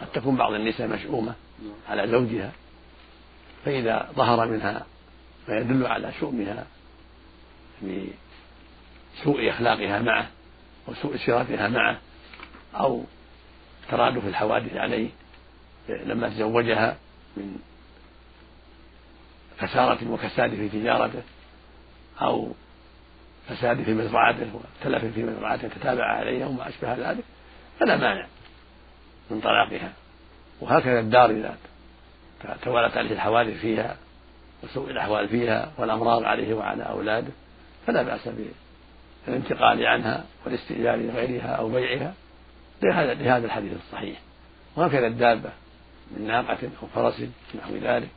قد 0.02 0.08
تكون 0.14 0.36
بعض 0.36 0.54
النساء 0.54 0.88
مشؤومة 0.88 1.34
على 1.90 2.08
زوجها 2.08 2.52
فإذا 3.66 4.10
ظهر 4.16 4.48
منها 4.48 4.86
ما 5.48 5.58
يدل 5.58 5.88
على 5.88 6.14
شؤمها 6.20 6.66
بسوء 7.82 9.50
أخلاقها 9.50 10.00
معه 10.00 10.28
وسوء 10.88 11.18
سيرتها 11.18 11.68
معه 11.68 11.98
أو 12.76 13.04
ترادف 13.90 14.28
الحوادث 14.28 14.78
عليه 14.78 15.10
لما 15.90 16.30
تزوجها 16.30 16.98
من 17.38 17.60
خسارة 19.60 20.12
وكساد 20.12 20.50
في 20.50 20.70
تجارته 20.70 21.22
أو 22.22 22.52
فساد 23.48 23.84
في 23.84 23.94
مزرعته 23.94 24.48
وتلف 24.54 25.06
في 25.06 25.24
مزرعته 25.24 25.68
تتابع 25.68 26.06
عليها 26.06 26.48
وما 26.48 26.70
أشبه 26.70 26.94
ذلك 26.94 27.24
فلا 27.80 27.98
مانع 27.98 28.28
من 29.32 29.42
طلاقها. 29.42 29.94
وهكذا 30.62 31.00
الدار 31.00 31.30
إذا 31.30 31.58
توالت 32.62 32.98
عليه 32.98 33.12
الحوادث 33.12 33.60
فيها 33.62 33.98
وسوء 34.64 34.92
الأحوال 34.92 35.28
فيها 35.28 35.72
والأمراض 35.78 36.24
عليه 36.24 36.54
وعلى 36.54 36.84
أولاده 36.84 37.32
فلا 37.88 38.04
بأس 38.04 38.30
بالانتقال 39.28 39.86
عنها 39.86 40.26
والاستئجار 40.46 40.96
لغيرها 40.96 41.48
أو 41.48 41.70
بيعها 41.70 42.14
لهذا 42.84 43.14
لهذا 43.14 43.46
الحديث 43.46 43.74
الصحيح. 43.74 44.20
وهكذا 44.76 45.08
الدابة 45.08 45.50
من 46.12 46.28
ناقة 46.28 46.58
أو 46.82 46.88
فرس 46.88 47.24
نحو 47.56 47.76
ذلك. 47.76 48.10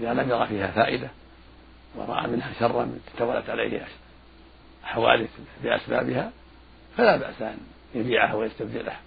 إذا 0.00 0.14
لم 0.14 0.30
يرى 0.30 0.46
فيها 0.46 0.66
فائدة 0.66 1.10
ورأى 1.96 2.26
منها 2.26 2.52
شرا 2.58 2.98
تتولت 3.16 3.50
عليه 3.50 3.86
حوادث 4.82 5.30
بأسبابها 5.62 6.32
فلا 6.96 7.16
بأس 7.16 7.42
أن 7.42 7.56
يبيعها 7.94 8.34
ويستبدلها. 8.34 9.00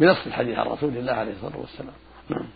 بنص 0.00 0.26
الحديث 0.26 0.58
عن 0.58 0.66
رسول 0.66 0.96
الله 0.96 1.12
عليه 1.12 1.32
الصلاة 1.32 1.60
والسلام. 1.60 1.94
نعم. 2.28 2.46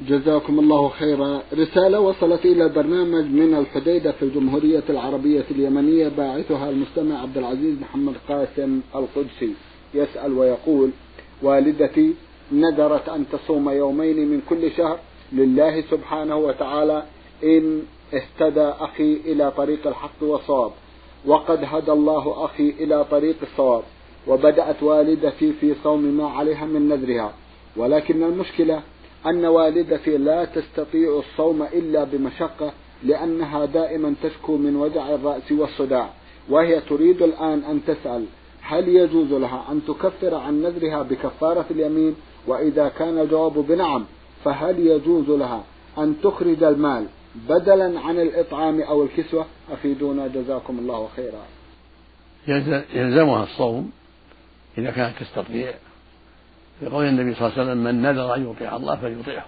جزاكم 0.00 0.58
الله 0.58 0.88
خيرا. 0.88 1.42
رسالة 1.52 2.00
وصلت 2.00 2.44
إلى 2.44 2.64
البرنامج 2.64 3.24
من 3.24 3.54
الحديدة 3.58 4.12
في 4.12 4.22
الجمهورية 4.22 4.82
العربية 4.90 5.44
اليمنية. 5.50 6.08
باعثها 6.08 6.70
المستمع 6.70 7.22
عبد 7.22 7.38
العزيز 7.38 7.80
محمد 7.80 8.14
قاسم 8.28 8.80
القدسي. 8.94 9.54
يسأل 9.94 10.32
ويقول 10.32 10.90
والدتي 11.42 12.14
نذرت 12.52 13.08
أن 13.08 13.26
تصوم 13.32 13.70
يومين 13.70 14.28
من 14.28 14.42
كل 14.48 14.72
شهر 14.76 14.98
لله 15.32 15.80
سبحانه 15.90 16.36
وتعالى 16.36 17.02
إن 17.44 17.82
اهتدى 18.14 18.68
أخي 18.80 19.12
إلى 19.12 19.52
طريق 19.56 19.86
الحق 19.86 20.22
والصواب 20.22 20.72
وقد 21.26 21.58
هدى 21.64 21.92
الله 21.92 22.44
أخي 22.44 22.70
إلى 22.70 23.04
طريق 23.10 23.36
الصواب. 23.42 23.82
وبدأت 24.26 24.82
والدتي 24.82 25.52
في 25.52 25.74
صوم 25.84 26.02
ما 26.02 26.28
عليها 26.28 26.64
من 26.64 26.88
نذرها. 26.88 27.32
ولكن 27.76 28.22
المشكلة 28.22 28.80
أن 29.26 29.44
والدتي 29.44 30.16
لا 30.18 30.44
تستطيع 30.44 31.18
الصوم 31.18 31.62
إلا 31.62 32.04
بمشقة 32.04 32.72
لأنها 33.02 33.64
دائما 33.64 34.14
تشكو 34.22 34.56
من 34.56 34.76
وجع 34.76 35.14
الرأس 35.14 35.52
والصداع. 35.52 36.10
وهي 36.48 36.80
تريد 36.80 37.22
الآن 37.22 37.62
أن 37.64 37.80
تسأل 37.86 38.24
هل 38.62 38.88
يجوز 38.88 39.32
لها 39.32 39.64
أن 39.70 39.80
تكفر 39.88 40.34
عن 40.34 40.62
نذرها 40.62 41.02
بكفارة 41.02 41.64
اليمين؟ 41.70 42.16
وإذا 42.46 42.88
كان 42.98 43.18
الجواب 43.18 43.52
بنعم. 43.52 44.04
فهل 44.44 44.78
يجوز 44.78 45.30
لها 45.30 45.64
أن 45.98 46.16
تخرج 46.22 46.62
المال 46.62 47.06
بدلا 47.48 48.00
عن 48.00 48.20
الإطعام 48.20 48.80
أو 48.80 49.02
الكسوة؟ 49.02 49.46
أفيدونا 49.72 50.26
جزاكم 50.26 50.78
الله 50.78 51.08
خيرا. 51.16 51.44
يلزمها 52.94 53.44
الصوم 53.44 53.92
إذا 54.78 54.90
كانت 54.90 55.18
تستطيع. 55.20 55.74
لقول 56.82 57.04
النبي 57.04 57.34
صلى 57.34 57.46
الله 57.46 57.58
عليه 57.58 57.70
وسلم 57.70 57.84
من 57.84 58.02
نذر 58.02 58.34
أن 58.34 58.50
يطيع 58.50 58.76
الله 58.76 58.96
فليطيعه. 58.96 59.46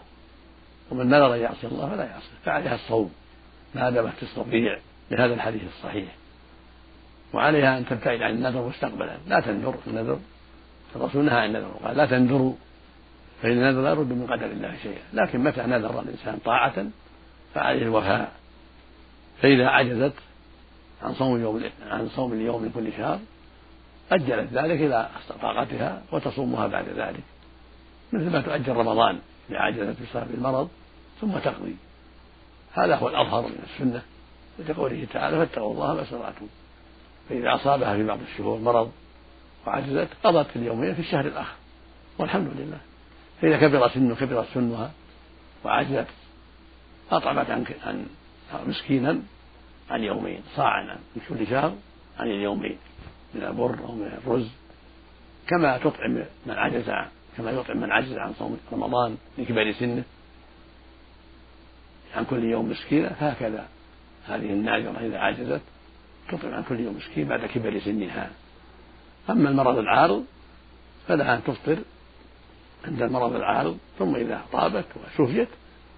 ومن 0.91 1.09
نذر 1.09 1.35
أن 1.35 1.41
يعصي 1.41 1.67
الله 1.67 1.89
فلا 1.91 2.05
يعصي 2.05 2.31
فعليها 2.45 2.75
الصوم. 2.75 3.11
ما 3.75 3.91
دامت 3.91 4.13
تستطيع 4.21 4.79
لهذا 5.11 5.35
الحديث 5.35 5.63
الصحيح. 5.77 6.17
وعليها 7.35 7.79
أن 7.79 7.87
تبتعد 7.87 8.23
عن 8.23 8.35
النذر 8.35 8.69
مستقبلا. 8.69 9.17
لا 9.29 9.41
تنذر 9.41 9.75
النذر. 9.87 10.19
الرسول 10.97 11.25
نهى 11.25 11.39
عن 11.41 11.49
النذر 11.49 11.71
وقال 11.81 11.97
لا 11.97 12.07
تنذروا. 12.07 12.55
فإن 13.43 13.53
النذر 13.53 13.83
لا 13.83 13.91
يرد 13.91 14.13
من 14.13 14.27
قدر 14.27 14.47
الله 14.47 14.77
شيئا. 14.83 15.03
لكن 15.13 15.41
متى 15.41 15.63
نذر 15.63 16.01
الإنسان 16.01 16.39
طاعة 16.45 16.87
فعليه 17.55 17.83
الوفاء؟ 17.83 18.33
فإذا 19.43 19.67
عجزت 19.67 20.15
عن 21.03 21.15
صوم 21.15 21.41
يوم 21.41 21.63
عن 21.91 22.09
صوم 22.09 22.33
اليوم 22.33 22.63
من 22.63 22.71
كل 22.71 22.93
شهر 22.93 23.19
أجلت 24.13 24.53
ذلك 24.53 24.81
إلى 24.81 25.09
طاقتها 25.43 26.03
وتصومها 26.13 26.67
بعد 26.67 26.89
ذلك. 26.89 27.23
مثل 28.13 28.33
ما 28.33 28.41
تؤجل 28.41 28.73
رمضان 28.73 29.19
إذا 29.51 29.59
عجزت 29.59 29.97
بسبب 30.03 30.35
المرض 30.35 30.69
ثم 31.21 31.39
تقضي. 31.39 31.77
هذا 32.73 32.97
هو 32.97 33.09
الأظهر 33.09 33.43
من 33.43 33.59
السنة 33.65 34.03
لقوله 34.69 35.07
تعالى 35.13 35.37
فاتقوا 35.37 35.73
الله 35.73 35.95
ما 35.95 36.03
استطعتم. 36.03 36.47
فإذا 37.29 37.55
أصابها 37.55 37.97
في 37.97 38.05
بعض 38.05 38.19
الشهور 38.33 38.59
مرض 38.59 38.93
وعجزت 39.67 40.09
قضت 40.25 40.57
اليومين 40.57 40.95
في 40.95 41.01
الشهر 41.01 41.27
الآخر. 41.27 41.55
والحمد 42.19 42.51
لله. 42.57 42.92
فإذا 43.43 43.59
كبر 43.59 43.89
سنه 43.89 44.15
كبر 44.15 44.45
سنها 44.55 44.91
وعجزت 45.65 46.07
أطعمت 47.11 47.51
عن 47.51 47.65
عن 47.87 48.69
مسكينا 48.69 49.23
عن 49.91 50.05
يومين 50.05 50.41
صاعا 50.57 50.99
من 51.17 51.23
كل 51.29 51.47
شهر 51.47 51.75
عن 52.19 52.27
اليومين 52.27 52.79
من 53.35 53.43
البر 53.43 53.79
أو 53.85 53.95
من 53.95 54.07
الرز. 54.07 54.49
كما 55.47 55.79
تطعم 55.79 56.25
من 56.47 56.55
عجز 56.55 56.91
كما 57.37 57.51
يطعم 57.51 57.77
من 57.77 57.93
عجز 57.93 58.13
عن 58.13 58.33
صوم 58.39 58.59
رمضان 58.73 59.17
لكبر 59.39 59.73
سنه. 59.73 60.05
عن 62.17 62.25
كل 62.25 62.45
يوم 62.45 62.71
مسكينة 62.71 63.09
فهكذا 63.09 63.69
هذه 64.27 64.53
الناجرة 64.53 64.99
إذا 65.01 65.19
عجزت 65.19 65.61
تطعم 66.29 66.55
عن 66.55 66.63
كل 66.63 66.81
يوم 66.81 66.97
مسكين 66.97 67.29
بعد 67.29 67.47
كبر 67.47 67.81
سنها. 67.81 68.31
أما 69.31 69.49
المرض 69.49 69.79
العارض 69.79 70.25
فلها 71.09 71.37
أن 71.37 71.45
تفطر 71.45 71.79
عند 72.85 73.03
المرض 73.03 73.35
العارض 73.35 73.77
ثم 73.99 74.15
إذا 74.15 74.43
طابت 74.53 74.85
وشفيت 74.97 75.49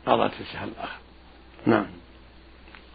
قضت 0.06 0.34
في 0.34 0.40
الشهر 0.40 0.68
الآخر. 0.68 1.00
نعم. 1.66 1.86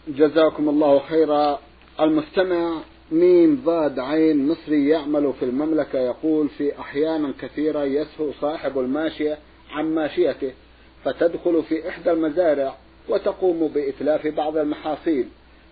جزاكم 0.07 0.69
الله 0.69 0.99
خيرا. 0.99 1.59
المستمع 1.99 2.81
ميم 3.11 3.61
ضاد 3.65 3.99
عين 3.99 4.47
مصري 4.47 4.89
يعمل 4.89 5.33
في 5.39 5.45
المملكة 5.45 5.99
يقول 5.99 6.49
في 6.49 6.79
أحيانا 6.79 7.33
كثيرة 7.41 7.83
يسهو 7.83 8.31
صاحب 8.41 8.79
الماشية 8.79 9.37
عن 9.71 9.95
ماشيته 9.95 10.51
فتدخل 11.03 11.63
في 11.63 11.89
إحدى 11.89 12.11
المزارع 12.11 12.75
وتقوم 13.09 13.67
بإتلاف 13.67 14.27
بعض 14.27 14.57
المحاصيل 14.57 15.27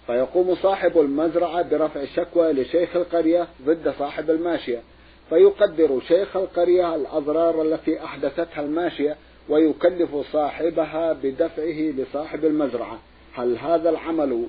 فيقوم 0.08 0.56
صاحب 0.56 1.00
المزرعة 1.00 1.62
برفع 1.62 2.06
شكوى 2.06 2.54
لشيخ 2.54 2.96
القرية 2.96 3.48
ضد 3.66 3.94
صاحب 4.00 4.30
الماشية. 4.30 4.82
فيقدر 5.30 6.02
شيخ 6.08 6.38
القرية 6.38 6.96
الأضرار 6.96 7.62
التي 7.62 8.04
أحدثتها 8.04 8.62
الماشية 8.62 9.16
ويكلف 9.50 10.16
صاحبها 10.32 11.14
بدفعه 11.14 11.92
لصاحب 11.98 12.46
المزرعة. 12.46 13.00
هل 13.34 13.58
هذا 13.58 13.90
العمل 13.90 14.46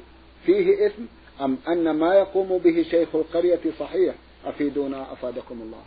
فيه 0.46 0.86
إثم 0.86 1.02
أم 1.40 1.58
أن 1.68 1.90
ما 1.90 2.14
يقوم 2.14 2.58
به 2.58 2.86
شيخ 2.90 3.08
القرية 3.14 3.60
صحيح؟ 3.78 4.14
أفيدونا 4.46 5.12
أفادكم 5.12 5.62
الله. 5.62 5.82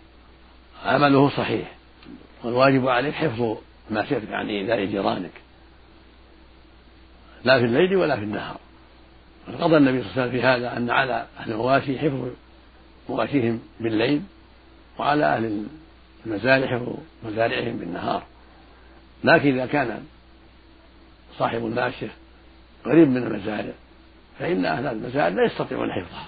عمله 0.86 1.30
صحيح. 1.30 1.75
والواجب 2.43 2.88
عليك 2.88 3.13
حفظ 3.13 3.58
ما 3.89 4.06
شئت 4.06 4.30
عن 4.30 4.49
إيذاء 4.49 4.86
جيرانك. 4.86 5.32
لا 7.43 7.60
في 7.60 7.65
الليل 7.65 7.95
ولا 7.95 8.15
في 8.15 8.23
النهار. 8.23 8.58
قضى 9.60 9.77
النبي 9.77 10.04
صلى 10.04 10.12
الله 10.12 10.21
عليه 10.21 10.30
وسلم 10.30 10.32
في 10.32 10.47
هذا 10.47 10.77
أن 10.77 10.89
على 10.89 11.25
أهل 11.39 11.51
المواشي 11.51 11.99
حفظ 11.99 12.27
مواشيهم 13.10 13.60
بالليل. 13.80 14.21
وعلى 14.97 15.25
أهل 15.25 15.65
المزارع 16.25 16.67
حفظ 16.67 16.95
مزارعهم 17.23 17.77
بالنهار. 17.77 18.23
لكن 19.23 19.54
إذا 19.54 19.65
كان 19.65 20.04
صاحب 21.38 21.65
الماشية 21.65 22.12
قريب 22.86 23.08
من 23.08 23.23
المزارع 23.23 23.73
فإن 24.39 24.65
أهل 24.65 24.88
المزارع 24.88 25.27
لا 25.27 25.45
يستطيعون 25.45 25.91
حفظها. 25.91 26.27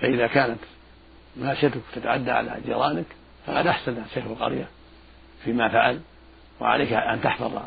فإذا 0.00 0.26
كانت 0.26 0.58
ماشيتك 1.36 1.80
تتعدى 1.94 2.30
على 2.30 2.56
جيرانك 2.66 3.06
فقد 3.46 3.66
أحسن 3.66 4.02
شيخ 4.14 4.24
القرية 4.24 4.68
فيما 5.44 5.68
فعل 5.68 6.00
وعليك 6.60 6.92
أن 6.92 7.20
تحفظ 7.20 7.58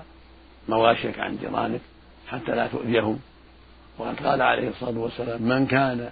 مواشيك 0.69 1.19
عن 1.19 1.37
جيرانك 1.37 1.81
حتى 2.27 2.51
لا 2.51 2.67
تؤذيهم. 2.67 3.19
وقد 3.97 4.19
قال 4.19 4.41
عليه 4.41 4.69
الصلاة 4.69 4.99
والسلام 4.99 5.41
من 5.41 5.67
كان 5.67 6.09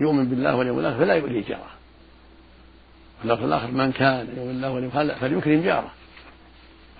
يؤمن 0.00 0.28
بالله 0.28 0.56
واليوم 0.56 0.78
الآخر 0.78 0.98
فلا 0.98 1.14
يؤذي 1.14 1.40
جاره. 1.40 1.81
واللفظ 3.24 3.44
الآخر 3.44 3.70
من 3.70 3.92
كان 3.92 4.28
واليوم 4.38 4.78
الآخر 4.78 5.20
فليكرم 5.20 5.62
جاره 5.62 5.90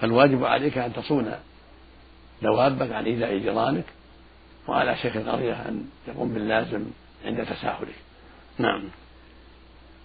فالواجب 0.01 0.45
عليك 0.45 0.79
أن 0.79 0.93
تصون 0.93 1.33
دوابك 2.43 2.93
عن 2.93 3.05
إيذاء 3.05 3.39
جيرانك 3.39 3.85
وعلى 4.69 4.97
شيخ 4.97 5.17
القرية 5.17 5.53
أن 5.69 5.85
يقوم 6.09 6.35
باللازم 6.35 6.85
عند 7.25 7.47
تساهله. 7.47 7.93
نعم. 8.59 8.83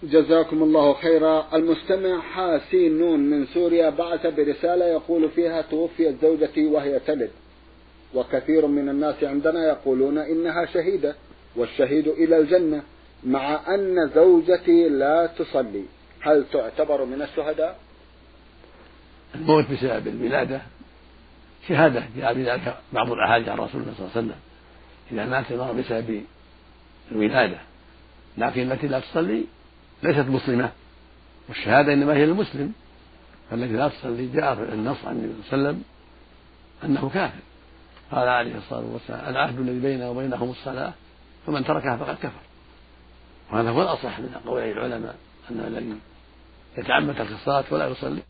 جزاكم 0.02 0.62
الله 0.62 0.94
خيرا. 0.94 1.46
المستمع 1.54 2.20
حاسين 2.20 2.98
نون 2.98 3.20
من 3.20 3.46
سوريا 3.46 3.90
بعث 3.90 4.26
برسالة 4.26 4.84
يقول 4.84 5.30
فيها 5.30 5.62
توفيت 5.62 6.22
زوجتي 6.22 6.66
وهي 6.66 7.00
تلد. 7.00 7.30
وكثير 8.14 8.66
من 8.66 8.88
الناس 8.88 9.24
عندنا 9.24 9.68
يقولون 9.68 10.18
إنها 10.18 10.66
شهيدة 10.66 11.14
والشهيد 11.56 12.08
إلى 12.08 12.38
الجنة 12.38 12.82
مع 13.24 13.74
أن 13.74 14.10
زوجتي 14.14 14.88
لا 14.88 15.26
تصلي. 15.26 15.84
هل 16.28 16.44
تعتبر 16.52 17.04
من 17.04 17.22
الشهداء؟ 17.22 17.78
الموت 19.34 19.70
بسبب 19.70 20.08
الولادة 20.08 20.60
شهادة 21.68 22.04
جاء 22.16 22.34
بذلك 22.34 22.76
بعض 22.92 23.12
الأحاديث 23.12 23.48
عن 23.48 23.58
رسول 23.58 23.80
الله 23.80 23.94
صلى 23.94 24.06
الله 24.06 24.10
عليه 24.16 24.26
وسلم. 24.26 24.40
إذا 25.12 25.26
مات 25.26 25.52
المرء 25.52 25.72
بسبب 25.72 26.24
الولادة 27.12 27.58
لكن 28.38 28.72
التي 28.72 28.86
لا 28.88 29.00
تصلي 29.00 29.44
ليست 30.02 30.28
مسلمة 30.28 30.70
والشهادة 31.48 31.92
إنما 31.92 32.14
هي 32.14 32.26
للمسلم. 32.26 32.72
فالتي 33.50 33.72
لا 33.72 33.88
تصلي 33.88 34.26
جاء 34.26 34.52
النص 34.52 35.04
عن 35.04 35.16
النبي 35.16 35.34
صلى 35.50 35.58
الله 35.58 35.68
عليه 35.68 35.78
وسلم 35.78 35.82
أنه 36.84 37.10
كافر. 37.14 37.40
قال 38.12 38.28
عليه 38.28 38.56
الصلاة 38.56 38.84
والسلام 38.92 39.30
العهد 39.30 39.58
الذي 39.58 39.80
بيننا 39.80 40.08
وبينهم 40.08 40.50
الصلاة 40.50 40.92
فمن 41.46 41.64
تركها 41.64 41.96
فقد 41.96 42.16
كفر. 42.16 42.40
وهذا 43.52 43.70
هو 43.70 43.82
الأصح 43.82 44.20
من 44.20 44.34
قول 44.46 44.62
العلماء 44.62 45.16
أن 45.50 45.60
الذي 45.60 45.94
يتعمد 46.76 47.20
الصلاة 47.20 47.64
ولا 47.70 47.86
يصلي. 47.86 48.22